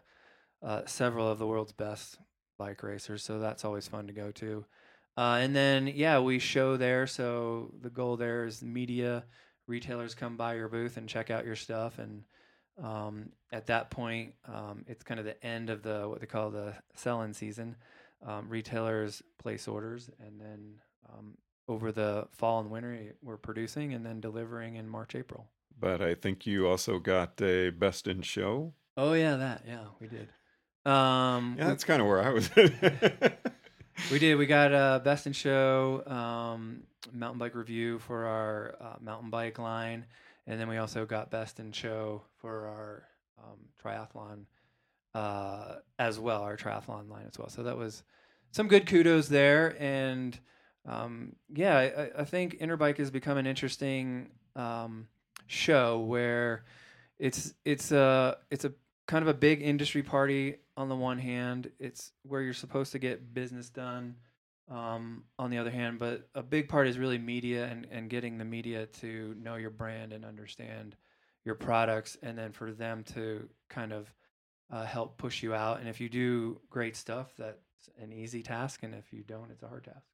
uh, 0.63 0.83
several 0.87 1.29
of 1.29 1.39
the 1.39 1.47
world's 1.47 1.73
best 1.73 2.19
bike 2.59 2.83
racers. 2.83 3.23
So 3.23 3.39
that's 3.39 3.65
always 3.65 3.89
fun 3.89 4.07
to 4.07 4.13
go 4.13 4.31
to. 4.33 4.65
Uh, 5.17 5.39
and 5.41 5.55
then 5.55 5.87
yeah, 5.87 6.19
we 6.19 6.39
show 6.39 6.77
there. 6.77 7.07
So 7.07 7.73
the 7.81 7.91
goal 7.91 8.17
there 8.17 8.45
is 8.45 8.63
media 8.63 9.25
retailers 9.67 10.15
come 10.15 10.37
by 10.37 10.55
your 10.55 10.69
booth 10.69 10.97
and 10.97 11.09
check 11.09 11.31
out 11.31 11.47
your 11.47 11.57
stuff 11.57 11.99
and 11.99 12.25
um, 12.83 13.31
at 13.53 13.67
that 13.67 13.91
point, 13.91 14.35
um, 14.47 14.85
it's 14.89 15.05
kind 15.05 15.21
of 15.21 15.27
the 15.27 15.43
end 15.45 15.71
of 15.71 15.83
the 15.83 16.09
what 16.09 16.21
they 16.21 16.27
call 16.27 16.51
the 16.51 16.75
sell-in 16.95 17.33
season. 17.33 17.77
Um, 18.27 18.49
retailers 18.49 19.23
place 19.39 19.69
orders, 19.69 20.11
and 20.19 20.41
then 20.41 20.81
um, 21.13 21.37
over 21.69 21.93
the 21.93 22.29
fall 22.33 22.61
and 22.61 22.71
winter, 22.71 23.15
we're 23.23 23.37
producing 23.37 23.95
and 23.95 24.05
then 24.05 24.21
delivering 24.21 24.77
in 24.77 24.89
March, 24.89 25.15
April. 25.15 25.47
But 25.79 26.01
I 26.01 26.15
think 26.15 26.47
you 26.47 26.67
also 26.67 26.99
got 26.99 27.41
a 27.43 27.71
best 27.71 28.07
in 28.07 28.23
show. 28.23 28.75
Oh 28.97 29.13
yeah, 29.15 29.37
that 29.37 29.63
yeah 29.67 29.85
we 30.01 30.07
did. 30.07 30.29
Um, 30.87 31.57
Yeah, 31.59 31.69
that's 31.69 31.85
kind 31.85 32.01
of 32.01 32.07
where 32.07 32.23
I 32.23 32.31
was. 32.31 32.51
we 34.11 34.19
did. 34.19 34.37
We 34.37 34.47
got 34.47 34.73
a 34.73 35.01
best 35.03 35.27
in 35.27 35.33
show 35.33 36.03
um, 36.07 36.85
mountain 37.13 37.39
bike 37.39 37.55
review 37.55 37.99
for 37.99 38.25
our 38.27 38.77
uh, 38.81 38.97
mountain 39.01 39.31
bike 39.31 39.59
line, 39.59 40.07
and 40.47 40.61
then 40.61 40.69
we 40.69 40.77
also 40.77 41.07
got 41.07 41.31
best 41.31 41.59
in 41.59 41.73
show 41.73 42.23
for 42.37 42.67
our 42.67 43.03
um, 43.43 43.59
triathlon 43.83 44.45
uh, 45.15 45.77
as 45.99 46.19
well, 46.19 46.43
our 46.43 46.57
triathlon 46.57 47.11
line 47.11 47.27
as 47.27 47.39
well. 47.39 47.49
So 47.49 47.63
that 47.65 47.77
was 47.77 48.03
some 48.53 48.69
good 48.69 48.87
kudos 48.87 49.29
there, 49.29 49.77
and 49.81 50.39
um, 50.87 51.37
yeah, 51.55 51.77
I, 51.79 52.21
I 52.21 52.25
think 52.25 52.59
Interbike 52.59 52.99
has 52.99 53.11
become 53.11 53.39
an 53.39 53.47
interesting 53.47 54.31
um, 54.55 55.09
show 55.47 56.01
where 56.01 56.65
it's 57.19 57.55
it's 57.65 57.93
a 57.93 58.39
it's 58.51 58.65
a 58.65 58.73
kind 59.07 59.23
of 59.23 59.29
a 59.29 59.35
big 59.35 59.63
industry 59.63 60.03
party 60.03 60.57
on 60.77 60.89
the 60.89 60.97
one 60.97 61.19
hand. 61.19 61.71
It's 61.79 62.13
where 62.23 62.43
you're 62.43 62.55
supposed 62.55 62.93
to 62.93 62.99
get 62.99 63.35
business 63.35 63.69
done 63.71 64.17
um, 64.71 65.25
on 65.39 65.51
the 65.51 65.59
other 65.59 65.71
hand, 65.71 65.99
but 65.99 66.29
a 66.35 66.43
big 66.43 66.69
part 66.69 66.87
is 66.87 66.99
really 66.99 67.19
media 67.19 67.67
and, 67.67 67.87
and 67.91 68.09
getting 68.09 68.39
the 68.39 68.45
media 68.45 68.87
to 68.87 69.35
know 69.39 69.57
your 69.57 69.71
brand 69.71 70.13
and 70.13 70.25
understand 70.25 70.97
your 71.45 71.55
products, 71.55 72.17
and 72.23 72.39
then 72.39 72.53
for 72.53 72.73
them 72.73 73.05
to 73.05 73.47
kind 73.69 73.93
of 73.93 74.13
uh, 74.71 74.85
help 74.85 75.19
push 75.19 75.43
you 75.43 75.55
out. 75.55 75.81
And 75.81 75.89
if 75.89 76.01
you 76.01 76.09
do 76.09 76.59
great 76.71 76.97
stuff, 76.97 77.33
that's 77.37 77.91
an 78.01 78.13
easy 78.13 78.43
task, 78.43 78.83
and 78.83 78.95
if 78.95 79.13
you 79.13 79.23
don't, 79.23 79.51
it's 79.51 79.63
a 79.63 79.69
hard 79.69 79.85
task. 79.85 80.14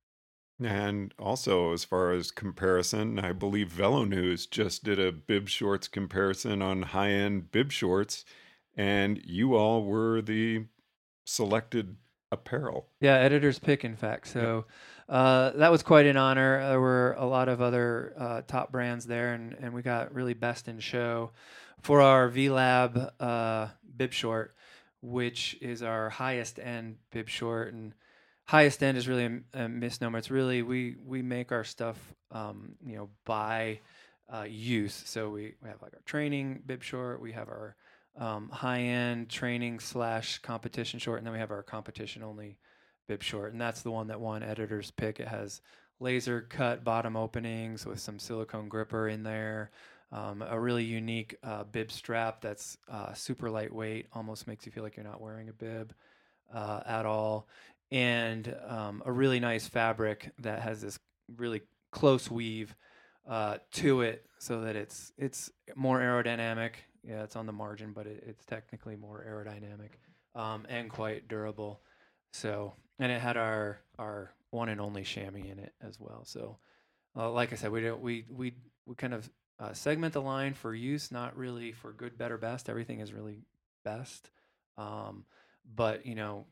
And 0.63 1.15
also, 1.19 1.73
as 1.73 1.85
far 1.85 2.13
as 2.13 2.31
comparison, 2.31 3.19
I 3.19 3.33
believe 3.33 3.73
VeloNews 3.73 4.51
just 4.51 4.85
did 4.85 5.01
a 5.01 5.11
bib 5.11 5.49
shorts 5.49 5.89
comparison 5.89 6.61
on 6.61 6.83
high 6.83 7.11
end 7.11 7.51
bib 7.51 7.73
shorts, 7.73 8.25
and 8.77 9.21
you 9.25 9.57
all 9.57 9.85
were 9.85 10.21
the 10.21 10.67
selected 11.25 11.97
apparel. 12.31 12.89
Yeah, 13.01 13.15
editor's 13.15 13.59
pick, 13.59 13.85
in 13.85 13.97
fact. 13.97 14.29
So 14.29 14.67
uh, 15.09 15.51
that 15.51 15.71
was 15.71 15.83
quite 15.83 16.07
an 16.07 16.17
honor. 16.17 16.61
There 16.69 16.81
were 16.81 17.17
a 17.19 17.27
lot 17.27 17.49
of 17.49 17.61
other 17.61 18.13
uh, 18.19 18.43
top 18.47 18.71
brands 18.71 19.07
there, 19.07 19.33
and, 19.33 19.55
and 19.55 19.73
we 19.73 19.83
got 19.83 20.15
really 20.15 20.35
best 20.35 20.69
in 20.69 20.79
show 20.79 21.31
for 21.81 22.01
our 22.01 22.29
V 22.29 22.51
Lab 22.51 23.13
uh, 23.19 23.69
bib 23.97 24.13
short, 24.13 24.55
which 25.01 25.57
is 25.61 25.83
our 25.83 26.11
highest 26.11 26.59
end 26.59 26.97
bib 27.11 27.29
short. 27.29 27.73
And 27.73 27.95
highest 28.51 28.83
end 28.83 28.99
is 28.99 29.07
really 29.07 29.27
a, 29.55 29.65
a 29.65 29.69
misnomer. 29.69 30.19
It's 30.19 30.31
really 30.31 30.63
we 30.63 30.97
we 31.07 31.23
make 31.23 31.53
our 31.53 31.63
stuff, 31.63 31.97
um, 32.33 32.73
you 32.85 32.97
know, 32.97 33.09
by 33.25 33.79
uh, 34.33 34.43
use. 34.43 35.03
So 35.07 35.31
we, 35.31 35.55
we 35.63 35.69
have 35.69 35.81
like 35.81 35.95
our 35.95 36.03
training 36.05 36.63
bib 36.67 36.83
short. 36.83 37.23
We 37.23 37.31
have 37.31 37.49
our 37.49 37.77
um, 38.19 38.49
high 38.49 38.81
end 38.81 39.29
training 39.29 39.79
slash 39.79 40.39
competition 40.39 40.99
short, 40.99 41.19
and 41.19 41.27
then 41.27 41.33
we 41.33 41.39
have 41.39 41.53
our 41.53 41.63
competition 41.63 42.25
only 42.25 42.59
bib 43.07 43.23
short, 43.23 43.53
and 43.53 43.61
that's 43.61 43.83
the 43.83 43.93
one 43.93 44.09
that 44.09 44.21
won 44.21 44.43
editor's 44.43 44.91
pick. 44.91 45.21
It 45.21 45.29
has 45.29 45.61
laser 46.01 46.41
cut 46.41 46.83
bottom 46.83 47.17
openings 47.17 47.87
with 47.87 48.01
some 48.01 48.19
silicone 48.19 48.69
gripper 48.69 49.09
in 49.09 49.23
there. 49.23 49.71
Um, 50.13 50.43
a 50.43 50.59
really 50.59 50.83
unique 50.83 51.37
uh, 51.45 51.63
bib 51.63 51.93
strap 51.93 52.41
that's 52.41 52.77
uh, 52.91 53.13
super 53.13 53.49
lightweight, 53.49 54.09
almost 54.13 54.49
makes 54.49 54.67
you 54.67 54.73
feel 54.73 54.83
like 54.83 54.97
you're 54.97 55.07
not 55.07 55.21
wearing 55.21 55.49
a 55.49 55.53
bib 55.53 55.95
uh, 56.53 56.81
at 56.85 57.07
all, 57.07 57.47
and 57.91 58.55
um, 58.67 59.03
a 59.05 59.13
really 59.13 59.41
nice 59.41 59.67
fabric 59.67 60.33
that 60.39 60.61
has 60.61 60.81
this 60.81 60.99
really 61.37 61.63
close 61.91 62.31
weave 62.31 62.75
uh, 63.29 63.59
to 63.73 64.03
it, 64.03 64.25
so 64.39 64.63
that 64.63 64.77
it's 64.77 65.13
it's 65.17 65.51
more 65.75 66.01
aerodynamic. 66.01 66.73
Yeah, 67.03 67.23
it's 67.23 67.37
on 67.37 67.47
the 67.47 67.53
margin, 67.53 67.93
but 67.93 68.07
it, 68.07 68.25
it's 68.27 68.45
technically 68.45 68.97
more 68.97 69.25
aerodynamic 69.27 69.91
um, 70.35 70.67
and 70.69 70.91
quite 70.91 71.29
durable. 71.29 71.81
So, 72.33 72.75
and 72.99 73.11
it 73.11 73.21
had 73.21 73.37
our 73.37 73.79
our 73.99 74.33
one 74.51 74.69
and 74.69 74.81
only 74.81 75.03
chamois 75.03 75.41
in 75.51 75.59
it 75.59 75.73
as 75.81 75.99
well. 75.99 76.25
So, 76.25 76.59
uh, 77.17 77.31
like 77.31 77.53
I 77.53 77.57
said, 77.57 77.71
we 77.71 77.81
don't 77.83 78.01
we 78.01 78.25
we 78.31 78.55
we 78.87 78.95
kind 78.95 79.15
of 79.15 79.29
uh, 79.59 79.73
segment 79.73 80.15
the 80.15 80.23
line 80.23 80.55
for 80.55 80.75
use, 80.75 81.13
not 81.13 81.37
really 81.37 81.73
for 81.73 81.93
good, 81.93 82.17
better, 82.17 82.39
best. 82.39 82.69
Everything 82.69 83.01
is 83.01 83.13
really 83.13 83.43
best, 83.85 84.31
um, 84.79 85.25
but 85.75 86.07
you 86.07 86.15
know, 86.15 86.47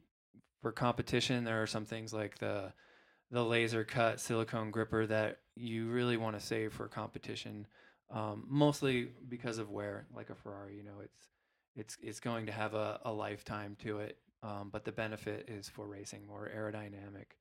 for 0.61 0.73
competition, 0.73 1.45
there 1.45 1.63
are 1.63 1.67
some 1.67 1.85
things 1.85 2.13
like 2.13 2.39
the 2.39 2.73
the 3.31 3.45
laser 3.45 3.85
cut 3.85 4.21
silicone 4.21 4.71
gripper 4.71 5.07
that 5.07 5.41
you 5.55 5.89
really 5.89 6.17
want 6.17 6.39
to 6.39 6.45
save 6.45 6.73
for 6.73 6.89
competition. 6.89 7.67
Um, 8.11 8.45
mostly 8.49 9.11
because 9.29 9.59
of 9.59 9.71
wear, 9.71 10.07
like 10.15 10.31
a 10.31 10.35
Ferrari, 10.35 10.77
you 10.77 10.83
know, 10.83 11.01
it's 11.03 11.29
it's 11.77 11.99
it's 12.03 12.21
going 12.21 12.47
to 12.47 12.53
have 12.53 12.75
a, 12.75 13.01
a 13.05 13.13
lifetime 13.13 13.77
to 13.83 13.99
it, 13.99 14.17
um, 14.43 14.71
but 14.73 14.85
the 14.85 14.93
benefit 14.93 15.49
is 15.49 15.69
for 15.69 15.87
racing, 15.87 16.27
more 16.27 16.51
aerodynamic, 16.55 17.37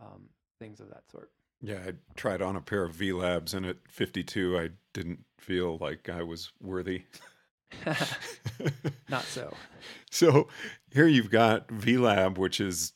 um, 0.00 0.28
things 0.58 0.80
of 0.80 0.88
that 0.88 1.04
sort. 1.10 1.30
Yeah, 1.60 1.80
I 1.86 1.92
tried 2.16 2.42
on 2.42 2.56
a 2.56 2.60
pair 2.60 2.84
of 2.84 2.94
V 2.94 3.12
Labs, 3.12 3.54
and 3.54 3.66
at 3.66 3.76
52, 3.88 4.58
I 4.58 4.70
didn't 4.92 5.24
feel 5.38 5.78
like 5.78 6.08
I 6.08 6.22
was 6.22 6.52
worthy. 6.60 7.04
Not 9.08 9.28
so. 9.28 9.54
So 10.10 10.48
here 10.92 11.06
you've 11.06 11.30
got 11.30 11.68
VLab, 11.68 12.38
which 12.38 12.60
is 12.60 12.92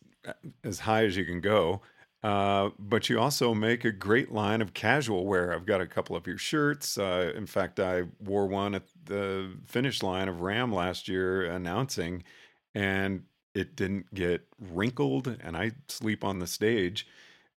as 0.64 0.81
high 0.81 1.05
as 1.05 1.16
you 1.16 1.25
can 1.25 1.40
go, 1.40 1.83
Uh, 2.22 2.70
but 2.79 3.09
you 3.09 3.18
also 3.18 3.53
make 3.55 3.85
a 3.85 3.90
great 3.90 4.31
line 4.31 4.62
of 4.62 4.75
casual 4.75 5.27
wear. 5.27 5.53
I've 5.53 5.66
got 5.66 5.81
a 5.81 5.87
couple 5.87 6.14
of 6.14 6.27
your 6.27 6.38
shirts. 6.38 6.96
Uh, 6.96 7.33
in 7.35 7.46
fact, 7.46 7.81
I 7.81 8.05
wore 8.20 8.46
one 8.46 8.75
at 8.77 8.85
the 9.05 9.51
finish 9.66 10.03
line 10.03 10.29
of 10.29 10.40
RAAM 10.40 10.72
last 10.72 11.09
year 11.09 11.44
announcing, 11.44 12.22
and 12.75 13.25
it 13.55 13.75
didn't 13.77 14.14
get 14.14 14.46
wrinkled. 14.61 15.27
And 15.40 15.57
I 15.57 15.72
sleep 15.88 16.22
on 16.25 16.38
the 16.38 16.46
stage. 16.46 17.09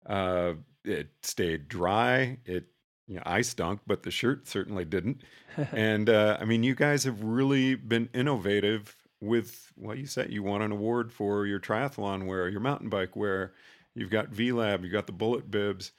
Uh, 0.06 0.54
it 0.84 1.08
stayed 1.22 1.68
dry. 1.68 2.38
It, 2.46 2.66
you 3.06 3.16
know, 3.16 3.22
I 3.26 3.42
stunk, 3.42 3.80
but 3.86 4.02
the 4.02 4.10
shirt 4.10 4.48
certainly 4.48 4.84
didn't. 4.84 5.22
and 5.72 6.08
uh, 6.08 6.38
I 6.40 6.44
mean, 6.44 6.62
you 6.62 6.74
guys 6.74 7.04
have 7.04 7.22
really 7.22 7.74
been 7.74 8.08
innovative 8.14 8.96
with 9.20 9.72
what 9.76 9.98
you 9.98 10.06
said. 10.06 10.32
You 10.32 10.42
won 10.42 10.62
an 10.62 10.72
award 10.72 11.12
for 11.12 11.46
your 11.46 11.60
triathlon 11.60 12.26
wear, 12.26 12.48
your 12.48 12.60
mountain 12.60 12.88
bike 12.88 13.16
wear. 13.16 13.52
You've 13.94 14.10
got 14.10 14.28
V 14.28 14.52
Lab, 14.52 14.82
you've 14.82 14.92
got 14.92 15.06
the 15.06 15.12
bullet 15.12 15.50
bibs, 15.50 15.92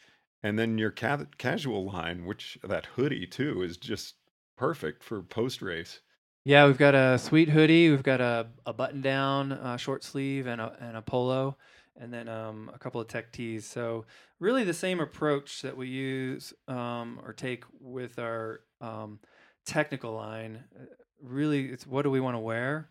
and 0.43 0.59
then 0.59 0.77
your 0.77 0.91
ca- 0.91 1.25
casual 1.37 1.85
line, 1.85 2.25
which 2.25 2.57
that 2.63 2.85
hoodie 2.85 3.25
too 3.25 3.61
is 3.61 3.77
just 3.77 4.15
perfect 4.57 5.03
for 5.03 5.21
post 5.21 5.61
race. 5.61 6.01
Yeah, 6.43 6.67
we've 6.67 6.77
got 6.77 6.93
a 6.93 7.17
sweet 7.17 7.49
hoodie. 7.49 7.89
We've 7.89 8.03
got 8.03 8.21
a, 8.21 8.47
a 8.65 8.73
button 8.73 9.01
down 9.01 9.51
uh, 9.51 9.77
short 9.77 10.03
sleeve 10.03 10.45
and 10.45 10.61
a, 10.61 10.75
and 10.79 10.95
a 10.95 11.01
polo, 11.01 11.57
and 11.99 12.13
then 12.13 12.27
um, 12.27 12.69
a 12.73 12.79
couple 12.79 12.99
of 12.99 13.07
tech 13.07 13.31
tees. 13.31 13.65
So, 13.65 14.05
really, 14.39 14.63
the 14.63 14.73
same 14.73 14.99
approach 14.99 15.61
that 15.61 15.75
we 15.75 15.87
use 15.87 16.53
um, 16.67 17.19
or 17.23 17.33
take 17.33 17.63
with 17.79 18.19
our 18.19 18.61
um, 18.81 19.19
technical 19.65 20.13
line. 20.13 20.63
Uh, 20.75 20.85
really, 21.21 21.65
it's 21.65 21.87
what 21.87 22.03
do 22.03 22.11
we 22.11 22.19
want 22.19 22.35
to 22.35 22.39
wear 22.39 22.89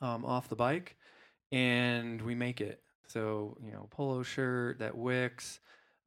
um, 0.00 0.24
off 0.24 0.48
the 0.48 0.56
bike, 0.56 0.96
and 1.52 2.20
we 2.22 2.34
make 2.34 2.60
it. 2.60 2.82
So, 3.08 3.56
you 3.64 3.72
know, 3.72 3.86
polo 3.90 4.22
shirt 4.22 4.80
that 4.80 4.96
wicks, 4.96 5.60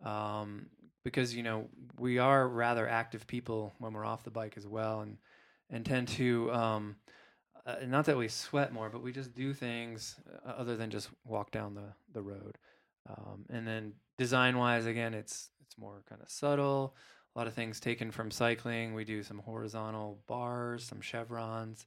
um, 0.04 0.68
because 1.04 1.34
you 1.36 1.44
know 1.44 1.68
we 1.98 2.20
are 2.20 2.48
rather 2.48 2.88
active 2.88 3.26
people 3.26 3.74
when 3.80 3.94
we're 3.94 4.06
off 4.06 4.24
the 4.24 4.32
bike 4.32 4.56
as 4.58 4.68
well, 4.68 5.02
and 5.02 5.18
and 5.70 5.86
tend 5.86 6.08
to 6.10 6.52
um, 6.52 6.96
uh, 7.66 7.76
not 7.88 8.06
that 8.06 8.18
we 8.18 8.28
sweat 8.28 8.74
more, 8.74 8.90
but 8.90 9.02
we 9.02 9.12
just 9.12 9.34
do 9.34 9.54
things 9.54 10.16
uh, 10.46 10.50
other 10.52 10.76
than 10.78 10.90
just 10.90 11.10
walk 11.26 11.52
down 11.52 11.74
the 11.76 11.94
the 12.14 12.22
road. 12.22 12.58
Um, 13.10 13.46
and 13.50 13.68
then 13.68 13.94
design 14.18 14.58
wise, 14.58 14.86
again, 14.86 15.14
it's 15.14 15.50
it's 15.66 15.78
more 15.78 16.04
kind 16.08 16.22
of 16.22 16.30
subtle. 16.30 16.96
A 17.36 17.40
lot 17.40 17.48
of 17.48 17.54
things 17.54 17.80
taken 17.80 18.12
from 18.12 18.32
cycling. 18.32 18.94
We 18.94 19.06
do 19.06 19.22
some 19.24 19.40
horizontal 19.40 20.20
bars, 20.28 20.84
some 20.84 21.00
chevrons, 21.02 21.86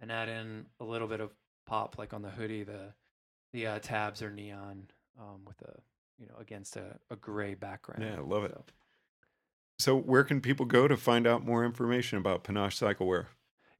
and 0.00 0.10
add 0.10 0.28
in 0.28 0.66
a 0.80 0.84
little 0.84 1.08
bit 1.08 1.20
of 1.20 1.32
pop, 1.66 1.96
like 1.98 2.12
on 2.12 2.22
the 2.22 2.30
hoodie. 2.30 2.64
The 2.64 2.92
the 3.52 3.66
uh, 3.66 3.78
tabs 3.80 4.22
are 4.22 4.30
neon 4.30 4.88
um, 5.18 5.42
with 5.46 5.60
a 5.62 5.74
you 6.18 6.26
know 6.26 6.34
against 6.40 6.76
a, 6.76 6.98
a 7.10 7.16
gray 7.16 7.54
background. 7.54 8.02
Yeah, 8.02 8.16
I 8.16 8.20
love 8.20 8.44
it. 8.44 8.52
So- 8.54 8.62
So, 9.78 9.96
where 9.96 10.24
can 10.24 10.40
people 10.40 10.66
go 10.66 10.86
to 10.88 10.96
find 10.96 11.26
out 11.26 11.44
more 11.44 11.64
information 11.64 12.18
about 12.18 12.44
Panache 12.44 12.76
Cycle 12.76 13.06
Wear? 13.06 13.28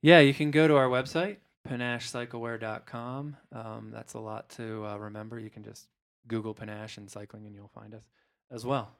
Yeah, 0.03 0.21
you 0.21 0.33
can 0.33 0.51
go 0.51 0.67
to 0.67 0.77
our 0.77 0.89
website, 0.89 1.37
panachecyclewear.com. 1.69 3.37
Um, 3.53 3.91
that's 3.93 4.15
a 4.15 4.19
lot 4.19 4.49
to 4.51 4.87
uh, 4.87 4.97
remember. 4.97 5.39
You 5.39 5.51
can 5.51 5.63
just 5.63 5.89
Google 6.27 6.55
Panache 6.55 6.97
and 6.97 7.11
cycling 7.11 7.47
and 7.47 7.55
you'll 7.55 7.69
find 7.75 7.95
us 7.95 8.05
as 8.51 8.65
well. 8.65 8.97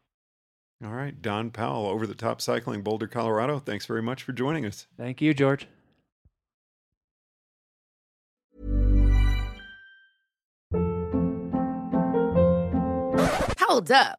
All 0.85 0.93
right, 0.93 1.21
Don 1.21 1.51
Powell, 1.51 1.87
Over 1.87 2.07
the 2.07 2.15
Top 2.15 2.41
Cycling, 2.41 2.83
Boulder, 2.83 3.07
Colorado. 3.07 3.59
Thanks 3.59 3.85
very 3.85 4.01
much 4.01 4.23
for 4.23 4.33
joining 4.33 4.65
us. 4.65 4.87
Thank 4.97 5.21
you, 5.21 5.35
George. 5.35 5.67
Hold 13.59 13.93
up. 13.93 14.19